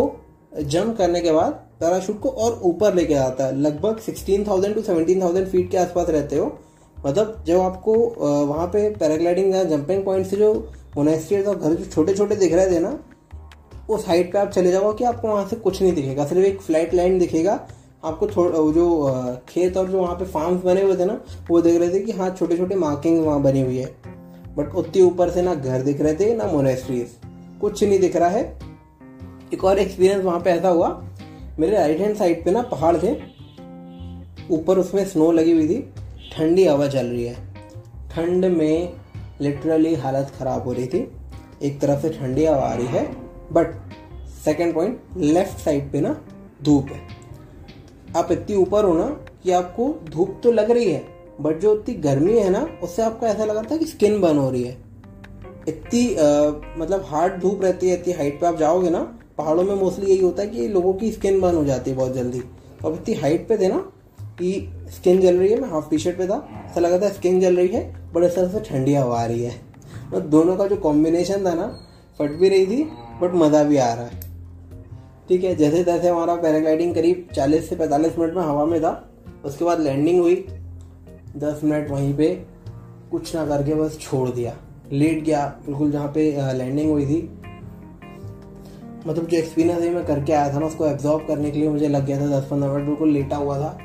जंप 0.54 0.98
करने 0.98 1.22
के 1.22 1.32
बाद 1.32 1.52
पैराशूट 1.80 2.20
को 2.20 2.30
और 2.30 2.60
ऊपर 2.64 2.94
लेके 2.96 3.14
जाता 3.14 3.46
है। 3.46 3.58
लगभग 3.58 4.00
16,000 4.02 4.74
टू 4.74 4.82
17,000 4.84 5.46
फीट 5.46 5.70
के 5.72 5.78
आसपास 5.78 6.10
रहते 6.10 6.38
हो। 6.38 6.46
मतलब 6.98 7.44
जब 7.48 7.60
आपको 7.60 7.94
वहाँ 8.46 8.68
पे 8.68 8.90
पैराग्लाइडिंग 8.92 9.54
या 9.54 9.64
जंपिंग 9.66 10.04
पॉइंट 10.06 10.26
से 10.28 10.38
जो 10.38 10.54
मोनेस्ट्री 10.98 11.42
और 11.42 11.56
घर 11.56 11.74
जो 11.74 11.86
छोटे 11.86 12.14
छोटे 12.14 12.36
दिख 12.36 12.54
रहे 12.54 12.72
थे 12.72 12.80
ना 12.80 12.98
उस 13.90 14.08
हाइट 14.08 14.32
पे 14.34 14.40
आप 14.40 14.50
चले 14.50 14.72
जाओ 14.72 14.94
कि 14.94 15.04
आपको 15.04 15.28
वहाँ 15.28 15.48
से 15.48 15.56
कुछ 15.56 15.82
नहीं 15.82 15.94
दिखेगा, 15.94 16.26
सिर्फ़ 16.26 16.46
एक 16.46 16.62
फ्लैट 16.62 16.94
लाइन 16.94 17.18
दिखेगा। 17.20 17.60
आपको 18.04 18.28
थोड़ा 18.28 18.58
जो 18.74 19.42
खेत 19.50 19.78
और 19.78 19.88
जो 19.90 20.00
वहाँ 20.00 20.16
पे 20.16 20.26
फार्म्स 20.26 20.64
बने 20.64 20.82
हुए 20.82 20.96
थे 20.96 21.06
ना, 21.06 21.20
वो 21.50 21.62
देख 21.62 21.80
रहे 21.80 21.94
थे 21.94 22.00
कि 22.00 22.12
हाँ 22.12 22.30
छोटे 22.30 22.58
छोटे 22.58 22.76
मार्किंग 22.76 23.26
वहाँ 23.26 23.42
बनी 23.42 23.62
हुई 23.62 23.78
है। 23.78 23.86
बट 24.58 24.76
उतनी 24.76 25.02
ऊपर 25.02 25.30
से 25.30 25.42
ना 25.42 25.56
घर 25.56 25.82
दिख 25.82 26.02
रहे 26.02 26.14
थे, 26.16 26.34
ना 26.36 26.46
मोनेस्ट्रीज 26.46 27.16
कुछ 27.62 27.84
नहीं 27.84 28.00
दिख 28.00 28.16
रहा 28.16 28.30
है। 28.30 28.44
एक 29.54 29.64
और 29.64 29.80
एक्सपीरियंस 29.80 30.24
वहाँ 30.24 30.40
पे 30.40 30.50
ऐसा 30.50 30.70
हुआ। 30.70 30.90
मेरे 31.60 31.78
राइट 31.78 32.00
हैंड 32.00 32.16
साइड 32.16 32.44
पे 32.46 32.52
ना 32.52 32.62
पहाड़ 32.62 32.96
थे। 32.98 33.16
ऊपर 34.52 34.80
उसमें 34.80 35.06
स्नो 35.06 35.32
लगी 35.32 35.52
हुई 35.52 35.68
थी। 35.68 35.80
ठंडी 36.34 36.66
हवा 36.66 36.88
चल 36.88 37.06
रही 37.06 37.24
है। 37.24 37.36
ठंड 38.12 38.46
में 38.46 38.94
लिटरली 39.44 39.94
हालत 39.96 40.32
ख़राब 40.40 40.64
हो 40.64 40.74
रही 40.74 40.88
थी। 40.88 41.08
एक 41.62 41.80
तरफ़ 41.82 42.02
से 42.02 42.10
ठंडी 42.12 42.46
हवा 42.46 42.64
आ 42.64 42.74
रही 42.74 42.88
है 42.88 43.06
but 43.52 43.76
second 44.46 44.74
point 44.74 45.18
left 45.18 45.58
side 45.60 45.92
पे 45.92 46.02
ना 46.02 46.16
धूप 46.64 46.88
है। 46.88 47.02
आप 48.16 48.32
इतनी 48.32 48.56
ऊपर 48.56 48.86
हो 48.86 48.94
ना 48.94 49.06
कि 49.44 49.52
आपको 49.52 49.88
धूप 50.10 50.40
तो 50.44 50.52
लग 50.52 50.72
रही 50.72 50.92
है 50.92 51.04
बट 51.42 51.60
जो 51.60 51.74
इतनी 51.76 51.96
गर्मी 51.96 52.34
है 52.34 52.50
ना, 52.50 52.68
उससे 52.84 53.02
आपको 53.02 53.26
ऐसा 53.26 53.46
लग 53.46 53.56
रहा 53.56 53.72
था 53.72 53.78
कि 53.78 53.86
स्किन 53.86 54.20
बर्न 54.22 54.38
हो 54.38 54.50
रही 54.50 54.64
है। 54.64 54.78
इतनी 55.68 56.04
मतलब 56.78 57.06
हार्ड 57.06 57.40
धूप 57.42 57.64
रहती 57.64 57.90
है, 57.90 57.98
इतनी 57.98 58.14
हाइट 58.14 58.40
पे 58.40 58.46
आप 58.48 58.58
जाओगे 58.58 58.90
ना, 58.90 59.00
पहाड़ों 59.38 59.64
में 59.64 59.76
मोस्टली 59.76 60.10
यही 60.12 60.22
होता 60.22 60.42
है 60.42 60.48
कि 60.50 60.68
लोगों 60.68 60.94
की 60.94 61.12
स्किन 61.12 61.40
बर्न 61.42 61.56
हो 61.56 61.64
जाती 61.66 61.92
है 61.92 61.98
बहुत 61.98 62.14
जल्दी। 62.14 62.40
तो 62.40 62.88
अब 62.88 62.96
इतनी 62.96 63.16
हाइट 63.16 63.48
पे 63.48 63.58
थे 63.58 63.68
ना 63.68 63.78
कि 64.40 64.70
स्किन 64.90 65.22
जल 65.22 65.38
रही 65.38 65.50
है, 65.50 65.60
मैं 65.62 65.70
हाफ़ 65.70 65.90
टी 65.90 65.98
शर्ट 65.98 66.18
पे 66.18 66.28
था, 66.28 66.48
ऐसा 66.66 66.80
लगा 66.80 67.00
था 67.00 67.10
स्किन 67.14 67.40
जल 67.42 67.56
रही 67.56 67.68
है 67.68 68.03
बट 68.14 68.24
इस 68.24 68.36
तरह 68.36 68.48
से 68.50 68.60
ठंडी 68.62 68.94
हवा 68.94 69.20
आ 69.20 69.26
रही 69.26 69.44
है। 69.44 69.52
तो 70.12 70.20
दोनों 70.22 70.56
का 70.56 70.68
जो 70.68 70.76
कॉम्बिनेशन 70.76 71.46
था 71.46 71.54
ना, 71.54 71.68
फट 72.20 72.32
भी 72.32 72.50
रही 72.50 72.66
थी 72.68 72.84
बट 73.22 73.34
मज़ा 73.36 73.64
भी 73.64 73.78
आ 73.78 73.94
रहा 73.94 74.06
है। 74.06 74.22
ठीक 75.30 75.44
है 75.44 75.56
जैसे 75.56 75.84
तैसे 75.84 76.10
हमारा 76.10 76.36
पैराग्लाइडिंग 76.36 76.94
करीब 76.96 77.28
40 77.36 77.70
से 77.70 77.76
45 77.76 78.18
मिनट 78.20 78.34
में 78.34 78.44
हवा 78.44 78.66
में 78.66 78.80
था, 78.82 78.92
उसके 79.46 79.66
बाद 79.66 79.80
लैंडिंग 79.80 80.20
हुई। 80.20 80.36
10 81.38 81.62
मिनट 81.64 81.90
वहीं 81.92 82.14
पे 82.14 82.28
कुछ 83.12 83.36
ना 83.36 83.46
करके 83.46 83.76
बस 83.76 83.98
छोड़ 84.02 84.30
दिया। 84.30 84.56
लेट 84.92 85.24
गया, 85.24 85.46
बिल्कुल 85.66 85.92
जहाँ 85.92 86.08
पे 86.08 86.32
लैंडिंग 86.54 86.92
हुई 86.92 87.06
थी। 87.06 87.22
मतलब 89.08 89.26
जो 89.28 89.38
एक्सपीरियंस 89.38 89.82
है 89.82 89.90
मैं 89.90 90.06
करके 90.06 90.34
आया 90.34 90.54
था 90.54 90.60
ना, 90.60 90.66
उसको 90.66 90.86
एब्जॉर्व 90.88 91.26
करने 91.28 91.52
के 91.52 91.60
लिए 91.60 91.70
मुझे 91.70 91.88
लग 91.88 92.06
गया 92.06 92.20
था 92.20 92.28
दस 92.30 92.48
पंद्रह 92.52 92.74
मिनट, 92.74 92.86
बिल्कुल 92.86 93.10
लेटा 93.10 93.38
हुआ 93.38 93.58
था। 93.58 93.78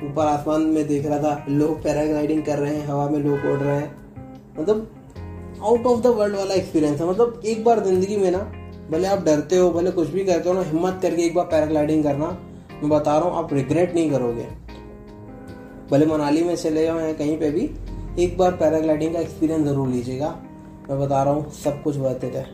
ऊपर 0.00 0.26
आसमान 0.26 0.62
में 0.62 0.86
देख 0.86 1.06
रहा 1.06 1.18
था, 1.18 1.44
लोग 1.48 1.82
पैराग्लाइडिंग 1.82 2.42
कर 2.42 2.58
रहे 2.58 2.74
हैं, 2.76 2.86
हवा 2.86 3.08
में 3.08 3.18
लोग 3.18 3.44
उड़ 3.44 3.58
रहे 3.58 3.76
हैं। 3.76 3.94
मतलब 4.58 4.90
आउट 5.62 5.86
ऑफ़ 5.86 6.00
द 6.02 6.06
वर्ल्ड 6.06 6.36
वाला 6.36 6.54
एक्सपीरियंस 6.54 7.00
है। 7.00 7.08
मतलब 7.08 7.42
एक 7.46 7.64
बार 7.64 7.80
ज़िंदगी 7.84 8.16
में 8.16 8.30
ना, 8.30 8.38
भले 8.90 9.08
आप 9.08 9.22
डरते 9.24 9.56
हो, 9.56 9.70
भले 9.70 9.90
कुछ 9.90 10.08
भी 10.08 10.24
करते 10.24 10.48
हो 10.48 10.54
ना, 10.54 10.62
हिम्मत 10.62 10.98
करके 11.02 11.22
एक 11.22 11.34
बार 11.34 11.44
पैराग्लाइडिंग 11.44 12.02
करना, 12.04 12.26
मैं 12.72 12.90
बता 12.90 13.18
रहा 13.18 13.28
हूँ, 13.28 13.36
आप 13.36 13.52
रिग्रेट 13.52 13.94
नहीं 13.94 14.10
करोगे। 14.10 14.46
भले 15.90 16.06
मनाली 16.06 16.42
में 16.44 16.54
चले 16.56 16.84
जाओ 16.84 16.98
या 17.00 17.12
कहीं 17.12 17.38
पे 17.38 17.50
भी, 17.50 17.70
एक 18.18 18.36
बार 18.38 18.52
पैराग्लाइडिंग 18.52 19.14
का 19.14 19.20
एक्सपीरियंस 19.20 19.66
ज़रूर 19.66 19.88
लीजिएगा। 19.88 20.28
मैं 20.90 20.98
बता 21.00 21.22
रहा 21.22 21.34
हूँ, 21.34 21.50
सब 21.52 21.82
कुछ 21.82 21.96
वर्थ 21.96 22.24
है 22.24 22.44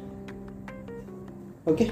ओके 1.68 1.84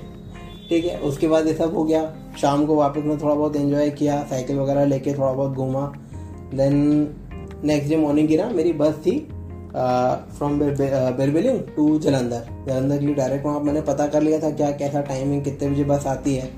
ठीक 0.69 0.85
है, 0.85 0.99
उसके 1.01 1.29
बाद 1.29 1.47
ये 1.47 1.55
सब 1.55 1.75
हो 1.75 1.85
गया। 1.85 2.03
शाम 2.41 2.65
को 2.67 2.75
वापस 2.77 3.05
में 3.05 3.19
थोड़ा 3.19 3.35
बहुत 3.35 3.57
एंजॉय 3.57 3.91
किया 3.93 4.23
साइकिल 4.31 4.59
वगैरह 4.59 4.85
लेके 4.87 5.13
थोड़ा 5.15 5.33
बहुत 5.33 5.53
घूमा। 5.53 5.87
देन 6.55 6.77
नेक्स्ट 7.65 7.89
डे 7.91 7.97
मॉर्निंग 7.97 8.29
की 8.29 8.37
ना, 8.37 8.49
मेरी 8.51 8.73
बस 8.75 8.95
थी 9.07 9.19
फ्रॉम 9.71 10.59
बेरबिलिंग 10.59 11.61
टू 11.77 11.99
जलंधर 11.99 12.47
जलंधर 12.67 12.99
के 12.99 13.07
लिए 13.07 13.15
डायरेक्ट 13.15 13.47
वहाँ 13.47 13.61
मैंने 13.61 13.81
पता 13.83 14.07
कर 14.07 14.23
लिया 14.23 14.39
था 14.41 14.51
क्या, 14.51 14.71
कैसा 14.73 15.01
टाइमिंग 15.03 15.43
कितने 15.45 15.69
बजे 15.69 15.85
बस 15.85 16.07
आती 16.07 16.35
है। 16.35 16.51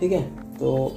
ठीक 0.00 0.12
है 0.12 0.22
तो 0.56 0.92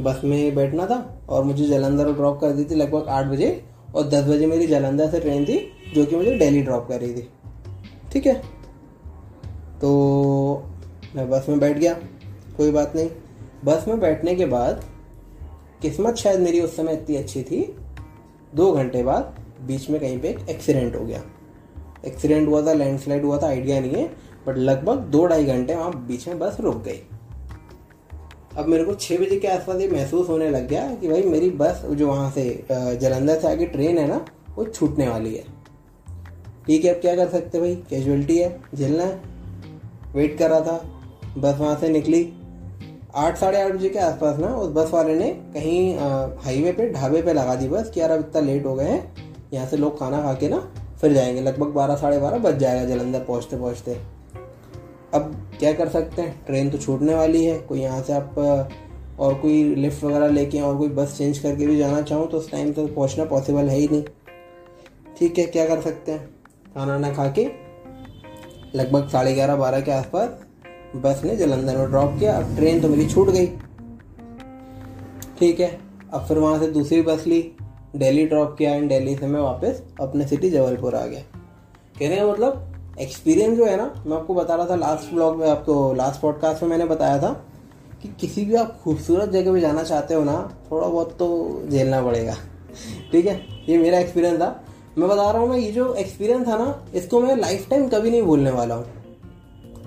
बस 0.00 0.20
में 0.24 0.54
बैठना 0.54 0.86
था 0.86 0.98
और 1.28 1.44
मुझे 1.44 1.64
जलंधर 1.64 2.12
ड्रॉप 2.12 2.40
कर 2.40 2.52
दी 2.52 2.64
थी 2.64 2.74
लगभग 2.74 3.08
आठ 3.08 3.26
बजे 3.26 3.50
और 3.94 4.08
दस 4.08 4.24
बजे 4.24 4.46
मेरी 4.46 4.66
जलंधर 4.66 5.10
से 5.10 5.20
ट्रेन 5.20 5.44
थी, 5.44 5.58
जो 5.94 6.04
कि 6.04 6.16
मुझे 6.16 6.38
दिल्ली 6.38 6.62
ड्रॉप 6.62 6.86
कर 6.88 7.00
रही 7.00 7.14
थी। 7.14 7.28
ठीक 8.12 8.26
है 8.26 8.34
तो 9.76 9.90
मैं 11.16 11.28
बस 11.30 11.46
में 11.48 11.58
बैठ 11.60 11.78
गया। 11.78 11.92
कोई 12.56 12.70
बात 12.70 12.96
नहीं। 12.96 13.10
बस 13.64 13.84
में 13.88 14.00
बैठने 14.00 14.34
के 14.34 14.46
बाद 14.46 14.84
किस्मत 15.82 16.16
शायद 16.16 16.40
मेरी 16.40 16.60
उस 16.60 16.76
समय 16.76 16.92
इतनी 16.92 17.16
अच्छी 17.16 17.42
थी। 17.42 17.60
दो 18.54 18.70
घंटे 18.72 19.02
बाद 19.02 19.36
बीच 19.66 19.88
में 19.90 20.00
कहीं 20.00 20.18
पे 20.20 20.28
एक 20.28 20.48
एक्सीडेंट 20.50 20.96
हो 20.96 21.04
गया। 21.06 21.22
एक्सीडेंट 22.06 22.48
हुआ 22.48 22.62
था 22.66 22.72
लैंडस्लाइड 22.72 23.24
हुआ 23.24 23.38
था 23.38 23.46
आइडिया 23.46 23.80
नहीं 23.80 23.92
है 23.92 24.06
बट 24.46 24.56
लगभग 24.58 24.98
दो 25.10 25.24
ढाई 25.26 25.44
घंटे 25.44 25.74
वहाँ 25.74 25.92
बीच 26.06 26.26
में 26.28 26.38
बस 26.38 26.56
रुक 26.60 26.82
गई। 26.82 27.00
अब 28.56 28.66
मेरे 28.66 28.84
को 28.84 28.94
छः 28.94 29.18
बजे 29.18 29.36
के 29.36 29.48
आसपास 29.48 29.80
ये 29.80 29.88
महसूस 29.88 30.28
होने 30.28 30.50
लग 30.50 30.68
गया 30.68 30.94
कि 30.94 31.08
भाई 31.08 31.22
मेरी 31.22 31.50
बस 31.52 31.84
जो 31.90 32.06
वहाँ 32.08 32.30
से 32.30 32.64
जलंधर 32.70 33.40
से 33.40 33.48
आगे 33.48 33.66
ट्रेन 33.66 33.98
है 33.98 34.06
ना, 34.08 34.24
वो 34.56 34.64
छूटने 34.64 35.08
वाली 35.08 35.34
है। 35.34 35.44
ठीक 36.66 36.84
है, 36.84 36.94
अब 36.94 37.00
क्या 37.00 37.14
कर 37.16 37.28
सकते 37.28 37.60
भाई? 37.60 37.74
कैजुअलिटी 37.90 38.38
है, 38.38 38.60
झेलना 38.74 39.02
है। 39.02 39.22
वेट 40.14 40.38
कर 40.38 40.50
रहा 40.50 40.60
था। 40.60 40.93
बस 41.38 41.58
वहाँ 41.58 41.76
से 41.76 41.88
निकली। 41.88 42.32
आठ, 43.14 43.36
साढ़े 43.38 43.60
आठ 43.62 43.72
बजे 43.72 43.88
के 43.88 43.98
आसपास 43.98 44.38
ना, 44.38 44.48
उस 44.48 44.72
बस 44.72 44.90
वाले 44.92 45.14
ने 45.14 45.30
कहीं 45.54 45.96
हाईवे 46.44 46.72
पे, 46.72 46.88
ढाबे 46.92 47.22
पे 47.22 47.32
लगा 47.32 47.54
दी 47.54 47.68
बस 47.68 47.90
कि 47.90 48.00
यार 48.00 48.10
अब 48.10 48.20
इतना 48.20 48.40
लेट 48.42 48.66
हो 48.66 48.74
गए 48.74 48.84
हैं। 48.84 49.32
यहाँ 49.52 49.66
से 49.66 49.76
लोग 49.76 49.98
खाना 49.98 50.22
खा 50.22 50.32
के 50.34 50.48
ना, 50.48 50.58
फिर 51.00 51.12
जाएँगे। 51.12 51.40
लगभग 51.40 51.72
बारह, 51.72 51.96
साढ़े 51.96 52.18
बारह 52.18 52.38
बज 52.38 52.58
जाएगा 52.58 52.84
जलंधर 52.86 53.20
पहुँचते 53.20 53.56
पहुँचते। 53.56 53.96
अब 55.14 55.34
क्या 55.58 55.72
कर 55.72 55.88
सकते 55.88 56.22
हैं? 56.22 56.44
ट्रेन 56.46 56.70
तो 56.70 56.78
छूटने 56.78 57.14
वाली 57.14 57.44
है। 57.44 57.58
कोई 57.58 57.80
यहाँ 57.80 58.02
से 58.02 58.12
आप 58.12 58.38
और 59.20 59.34
कोई 59.34 59.62
लिफ्ट 59.74 60.04
वगैरह 60.04 60.28
लेके 60.28 60.60
और 60.60 60.76
कोई 60.78 60.88
बस 60.90 61.16
चेंज 61.18 61.38
करके 61.38 61.66
भी 61.66 61.76
जाना 61.78 62.00
चाहूँ 62.02 62.26
तो 62.28 62.38
उस 62.38 62.50
टाइम 62.50 62.72
तो 62.72 62.86
पहुँचना 62.86 63.24
पॉसिबल 63.24 63.68
है 63.68 63.76
ही 63.76 63.88
नहीं। 63.88 64.02
ठीक 65.18 65.38
है, 65.38 65.44
क्या 65.46 65.66
कर 65.66 65.80
सकते 65.80 66.12
हैं? 66.12 66.26
खाना 66.74 66.98
ना 66.98 67.12
खा 67.12 67.28
के, 67.38 67.44
लगभग 68.74 69.08
साढ़े 69.08 69.34
ग्यारह, 69.34 69.56
बारह 69.56 69.80
के 69.80 69.90
आसपास 69.90 70.43
बस 70.96 71.20
ने 71.24 71.36
जलंधर 71.36 71.76
में 71.76 71.88
ड्रॉप 71.90 72.18
किया, 72.18 72.36
अब 72.36 72.56
ट्रेन 72.56 72.80
तो 72.80 72.88
मेरी 72.88 73.06
छूट 73.08 73.30
गई। 73.30 73.46
ठीक 75.38 75.60
है, 75.60 75.78
अब 76.12 76.24
फिर 76.26 76.38
वहाँ 76.38 76.58
से 76.58 76.66
दूसरी 76.66 77.00
बस 77.02 77.26
ली, 77.26 77.40
दिल्ली 77.96 78.26
ड्रॉप 78.26 78.54
किया 78.58 78.74
एंड 78.74 78.88
दिल्ली 78.88 79.16
से 79.16 79.26
मैं 79.26 79.40
वापस 79.40 79.82
अपने 80.00 80.26
सिटी 80.28 80.50
जबलपुर 80.50 80.94
आ 80.94 81.04
गया। 81.06 81.20
कहने 81.98 82.16
का 82.16 82.26
मतलब 82.26 82.96
एक्सपीरियंस 83.00 83.56
जो 83.58 83.64
है 83.66 83.76
ना, 83.76 83.92
मैं 84.06 84.16
आपको 84.16 84.34
बता 84.34 84.54
रहा 84.54 84.66
था 84.66 84.76
लास्ट 84.76 85.12
ब्लॉग 85.14 85.36
में, 85.36 85.48
आपको 85.48 85.92
लास्ट 85.94 86.20
पॉडकास्ट 86.20 86.62
में 86.62 86.70
मैंने 86.70 86.84
बताया 86.84 87.18
था 87.18 87.32
कि 88.02 88.08
किसी 88.20 88.44
भी 88.44 88.54
आप 88.54 88.80
खूबसूरत 88.84 89.30
जगह 89.30 89.52
पे 89.52 89.60
जाना 89.60 89.82
चाहते 89.82 90.14
हो 90.14 90.24
ना, 90.24 90.36
थोड़ा 90.70 90.86
बहुत 90.88 91.16
तो 91.18 91.62
झेलना 91.68 92.02
पड़ेगा। 92.02 92.34
ठीक 93.12 93.26
है, 93.26 93.40
ये 93.68 93.78
मेरा 93.78 93.98
एक्सपीरियंस 93.98 94.40
था। 94.40 94.60
मैं 94.98 95.08
बता 95.08 95.30
रहा 95.30 95.40
हूँ 95.42 95.48
मैं 95.48 95.58
ये 95.58 95.70
जो 95.72 95.92
एक्सपीरियंस 95.94 96.46
था 96.48 96.56
ना, 96.58 96.84
इसको 96.94 97.20
मैं 97.20 97.36
लाइफ 97.36 97.66
टाइम 97.70 97.88
कभी 97.88 98.10
नहीं 98.10 98.22
भूलने 98.22 98.50
वाला 98.50 98.74
हूँ। 98.74 98.84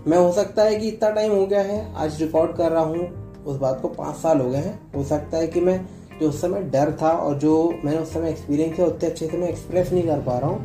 मैं 0.07 0.17
हो 0.17 0.31
सकता 0.31 0.63
है 0.63 0.75
कि 0.75 0.87
इतना 0.87 1.09
टाइम 1.09 1.31
हो 1.31 1.45
गया 1.45 1.61
है, 1.61 1.95
आज 1.95 2.21
रिकॉर्ड 2.21 2.55
कर 2.55 2.71
रहा 2.71 2.83
हूँ, 2.83 3.33
उस 3.45 3.57
बात 3.57 3.81
को 3.81 3.87
पाँच 3.87 4.15
साल 4.15 4.39
हो 4.41 4.49
गए 4.49 4.57
हैं। 4.57 4.91
हो 4.95 5.03
सकता 5.03 5.37
है 5.37 5.47
कि 5.47 5.61
मैं 5.61 5.85
जो 6.19 6.29
उस 6.29 6.41
समय 6.41 6.61
डर 6.61 6.97
था 7.01 7.09
और 7.09 7.35
जो 7.35 7.73
मैंने 7.85 7.97
उस 7.97 8.13
समय 8.13 8.29
एक्सपीरियंस 8.29 8.75
किया, 8.75 8.87
उतने 8.87 9.09
अच्छे 9.09 9.27
से 9.27 9.37
मैं 9.37 9.49
एक्सप्रेस 9.49 9.91
नहीं 9.91 10.03
कर 10.03 10.17
पा 10.17 10.39
रहा 10.39 10.49
हूँ। 10.49 10.59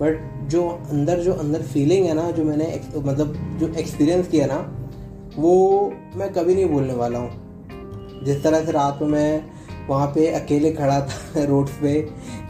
बट 0.00 0.42
जो 0.48 0.68
अंदर 0.68 1.20
जो 1.20 1.32
अंदर 1.32 1.62
फीलिंग 1.62 2.06
है 2.06 2.14
ना, 2.14 2.30
जो 2.30 2.44
मैंने 2.44 2.80
मतलब 2.96 3.58
जो 3.60 3.68
एक्सपीरियंस 3.68 4.28
किया 4.28 4.46
ना, 4.46 4.88
वो 5.38 5.92
मैं 6.16 6.32
कभी 6.32 6.54
नहीं 6.54 6.66
भूलने 6.66 6.94
वाला 6.94 7.18
हूँ। 7.18 7.30
जिस 8.24 8.44
तरह 8.44 8.64
से 8.64 8.72
रात 8.72 8.98
में 9.02 9.08
मैं 9.08 9.44
वहाँ 9.88 10.06
पे 10.06 10.28
अकेले 10.28 10.72
खड़ा 10.72 11.00
था 11.00 11.44
रोड 11.44 11.68
पे, 11.68 12.02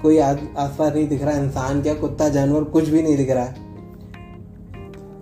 कोई 0.02 0.18
आस 0.18 0.38
पास 0.58 0.94
नहीं 0.94 1.08
दिख 1.08 1.22
रहा, 1.22 1.38
इंसान 1.38 1.82
क्या, 1.82 1.94
कुत्ता, 1.94 2.28
जानवर, 2.28 2.64
कुछ 2.64 2.88
भी 2.88 3.02
नहीं 3.02 3.16
दिख 3.16 3.30
रहा। 3.30 3.44
है 3.44 3.64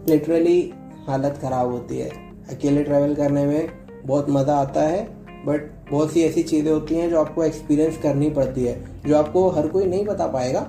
लिटरली 0.09 0.73
हालत 1.09 1.39
ख़राब 1.43 1.71
होती 1.71 1.99
है। 1.99 2.09
अकेले 2.51 2.83
ट्रैवल 2.85 3.15
करने 3.15 3.45
में 3.47 3.69
बहुत 4.07 4.31
मज़ा 4.31 4.57
आता 4.57 4.83
है 4.83 5.03
बट 5.47 5.71
बहुत 5.91 6.13
सी 6.13 6.23
ऐसी 6.23 6.43
चीज़ें 6.43 6.71
होती 6.73 6.95
हैं 6.95 7.09
जो 7.11 7.21
आपको 7.21 7.45
एक्सपीरियंस 7.45 7.97
करनी 7.99 8.31
पड़ती 8.31 8.65
है, 8.65 8.75
जो 9.07 9.17
आपको 9.17 9.49
हर 9.51 9.69
कोई 9.69 9.87
नहीं 9.87 10.05
बता 10.05 10.27
पाएगा। 10.27 10.61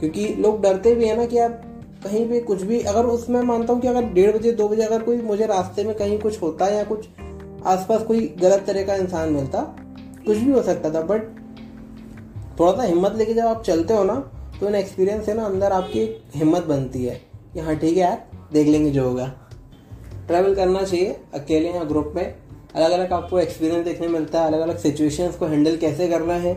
क्योंकि 0.00 0.26
लोग 0.38 0.60
डरते 0.62 0.94
भी 0.94 1.04
हैं 1.04 1.16
ना 1.16 1.26
कि 1.26 1.38
आप 1.38 1.62
कहीं 2.04 2.24
भी 2.28 2.40
कुछ 2.40 2.62
भी, 2.62 2.80
अगर 2.80 3.04
उसमें 3.06 3.40
मानता 3.42 3.72
हूँ 3.72 3.80
कि 3.80 3.88
अगर 3.88 4.04
डेढ़ 4.04 4.36
बजे, 4.36 4.52
दो 4.52 4.68
बजे 4.68 4.82
अगर 4.82 5.02
कोई 5.02 5.20
मुझे 5.22 5.46
रास्ते 5.46 5.84
में 5.84 5.94
कहीं 5.94 6.18
कुछ 6.18 6.40
होता 6.42 6.64
है 6.64 6.76
या 6.76 6.84
कुछ 6.84 7.06
आसपास 7.66 8.02
कोई 8.02 8.26
गलत 8.40 8.64
तरह 8.66 8.82
का 8.82 8.94
इंसान 8.94 9.32
मिलता, 9.32 9.60
कुछ 10.26 10.36
भी 10.36 10.52
हो 10.52 10.62
सकता 10.62 10.90
था 10.94 11.02
बट 11.02 11.30
थोड़ा 12.58 12.72
सा 12.72 12.82
हिम्मत 12.82 13.14
लेके 13.16 13.34
जब 13.34 13.46
आप 13.46 13.62
चलते 13.62 13.94
हो 13.94 14.04
ना 14.04 14.14
तो 14.60 14.68
इन 14.68 14.74
एक्सपीरियंस 14.74 15.28
है 15.28 15.34
ना 15.34 15.44
अंदर 15.44 15.72
आपकी 15.72 16.00
हिम्मत 16.34 16.64
बनती 16.64 17.04
है 17.04 17.20
कि 17.54 17.60
हाँ 17.60 17.76
ठीक 17.76 17.96
है 17.96 18.00
यार, 18.00 18.24
देख 18.52 18.68
लेंगे 18.68 18.90
जो 18.90 19.04
होगा। 19.04 19.32
ट्रैवल 20.28 20.54
करना 20.54 20.82
चाहिए, 20.82 21.16
अकेले 21.34 21.70
या 21.70 21.84
ग्रुप 21.84 22.12
में। 22.16 22.24
अलग 22.74 22.90
अलग 22.90 23.12
आपको 23.12 23.38
एक्सपीरियंस 23.38 23.84
देखने 23.84 24.08
मिलता 24.08 24.40
है 24.40 24.46
अलग 24.46 24.60
अलग 24.60 24.78
सिचुएशंस 24.78 25.36
को 25.36 25.46
हैंडल 25.46 25.76
कैसे 25.76 26.08
करना 26.08 26.34
है, 26.34 26.52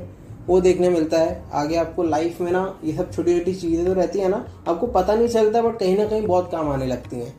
वो 0.48 0.60
देखने 0.62 0.90
मिलता 0.90 1.20
है। 1.20 1.42
आगे 1.54 1.76
आपको 1.76 2.04
लाइफ 2.04 2.40
में 2.42 2.52
ना, 2.52 2.80
ये 2.84 2.94
सब 2.94 3.12
छोटी 3.14 3.38
छोटी 3.40 3.54
चीज़ें 3.54 3.86
तो 3.86 3.94
रहती 3.94 4.20
है 4.20 4.30
ना, 4.30 4.46
आपको 4.68 4.88
पता 4.88 5.16
नहीं 5.16 5.28
चलता 5.28 5.62
बट 5.62 5.78
कहीं 5.80 5.98
ना 5.98 6.06
कहीं 6.06 6.26
बहुत 6.28 6.52
काम 6.52 6.70
आने 6.70 6.86
लगती 6.86 7.16
हैं। 7.16 7.34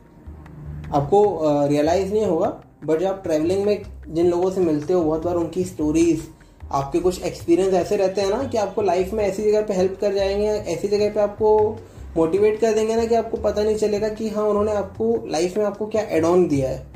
आपको 0.88 1.66
रियलाइज़ 1.68 2.12
नहीं 2.12 2.26
होगा 2.26 2.46
बट 2.84 2.98
जब 3.00 3.06
आप 3.06 3.22
ट्रैवलिंग 3.22 3.64
में 3.64 3.82
जिन 4.08 4.30
लोगों 4.30 4.50
से 4.50 4.60
मिलते 4.60 4.92
हो, 4.92 5.02
बहुत 5.02 5.24
बार 5.24 5.34
उनकी 5.34 5.64
स्टोरीज 5.64 6.28
आपके 6.72 7.00
कुछ 7.00 7.22
एक्सपीरियंस 7.22 7.74
ऐसे 7.74 7.96
रहते 7.96 8.20
हैं 8.20 8.30
ना, 8.30 8.42
कि 8.42 8.58
आपको 8.58 8.82
लाइफ 8.82 9.12
में 9.12 9.24
ऐसी 9.24 9.42
जगह 9.42 9.62
पे 9.62 9.74
हेल्प 9.74 9.98
कर 10.00 10.14
जाएँगे, 10.14 10.46
ऐसी 10.46 10.88
जगह 10.88 11.10
पे 11.10 11.20
आपको 11.20 11.78
मोटिवेट 12.16 12.61
कर 12.61 12.72
देंगे 12.72 12.96
ना 12.96 13.05
कि 13.05 13.14
आपको 13.14 13.37
पता 13.37 13.62
नहीं 13.62 13.76
चलेगा 13.76 14.09
कि 14.09 14.29
हाँ 14.29 14.44
उन्होंने 14.44 14.72
आपको 14.72 15.26
लाइफ 15.29 15.57
में 15.59 15.64
आपको 15.64 15.87
क्या 15.87 16.02
एड 16.02 16.24
ऑन 16.24 16.46
दिया 16.48 16.70
है। 16.70 16.87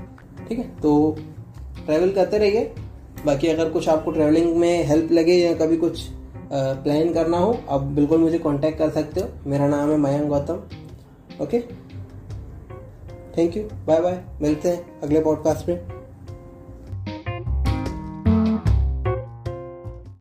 ठीक 0.49 0.59
है? 0.59 0.65
तो 0.83 1.17
ट्रैवल 1.87 2.11
करते 2.11 2.39
रहिए। 2.39 2.73
बाकी 3.27 3.49
अगर 3.49 3.69
कुछ 3.71 3.89
आपको 3.89 4.11
ट्रैवलिंग 4.11 4.57
में 4.57 4.85
हेल्प 4.85 5.13
लगे 5.13 5.35
या 5.35 5.53
कभी 5.55 5.77
कुछ 5.77 6.03
प्लान 6.53 7.13
करना 7.13 7.39
हो, 7.39 7.57
आप 7.69 7.81
बिल्कुल 7.81 8.19
मुझे 8.19 8.39
कांटेक्ट 8.39 8.79
कर 8.79 8.91
सकते 8.91 9.21
हो। 9.21 9.29
मेरा 9.47 9.69
नाम 9.69 9.91
है 9.91 9.97
Mayank 9.97 10.29
Gautam. 10.29 10.63
Okay 11.43 11.61
thank 13.39 13.57
you 13.57 13.63
bye 13.87 14.01
bye 14.01 14.21
मिलते 14.43 14.69
हैं 14.69 15.01
अगले 15.01 15.21
पॉडकास्ट 15.21 15.69
में। 15.69 16.00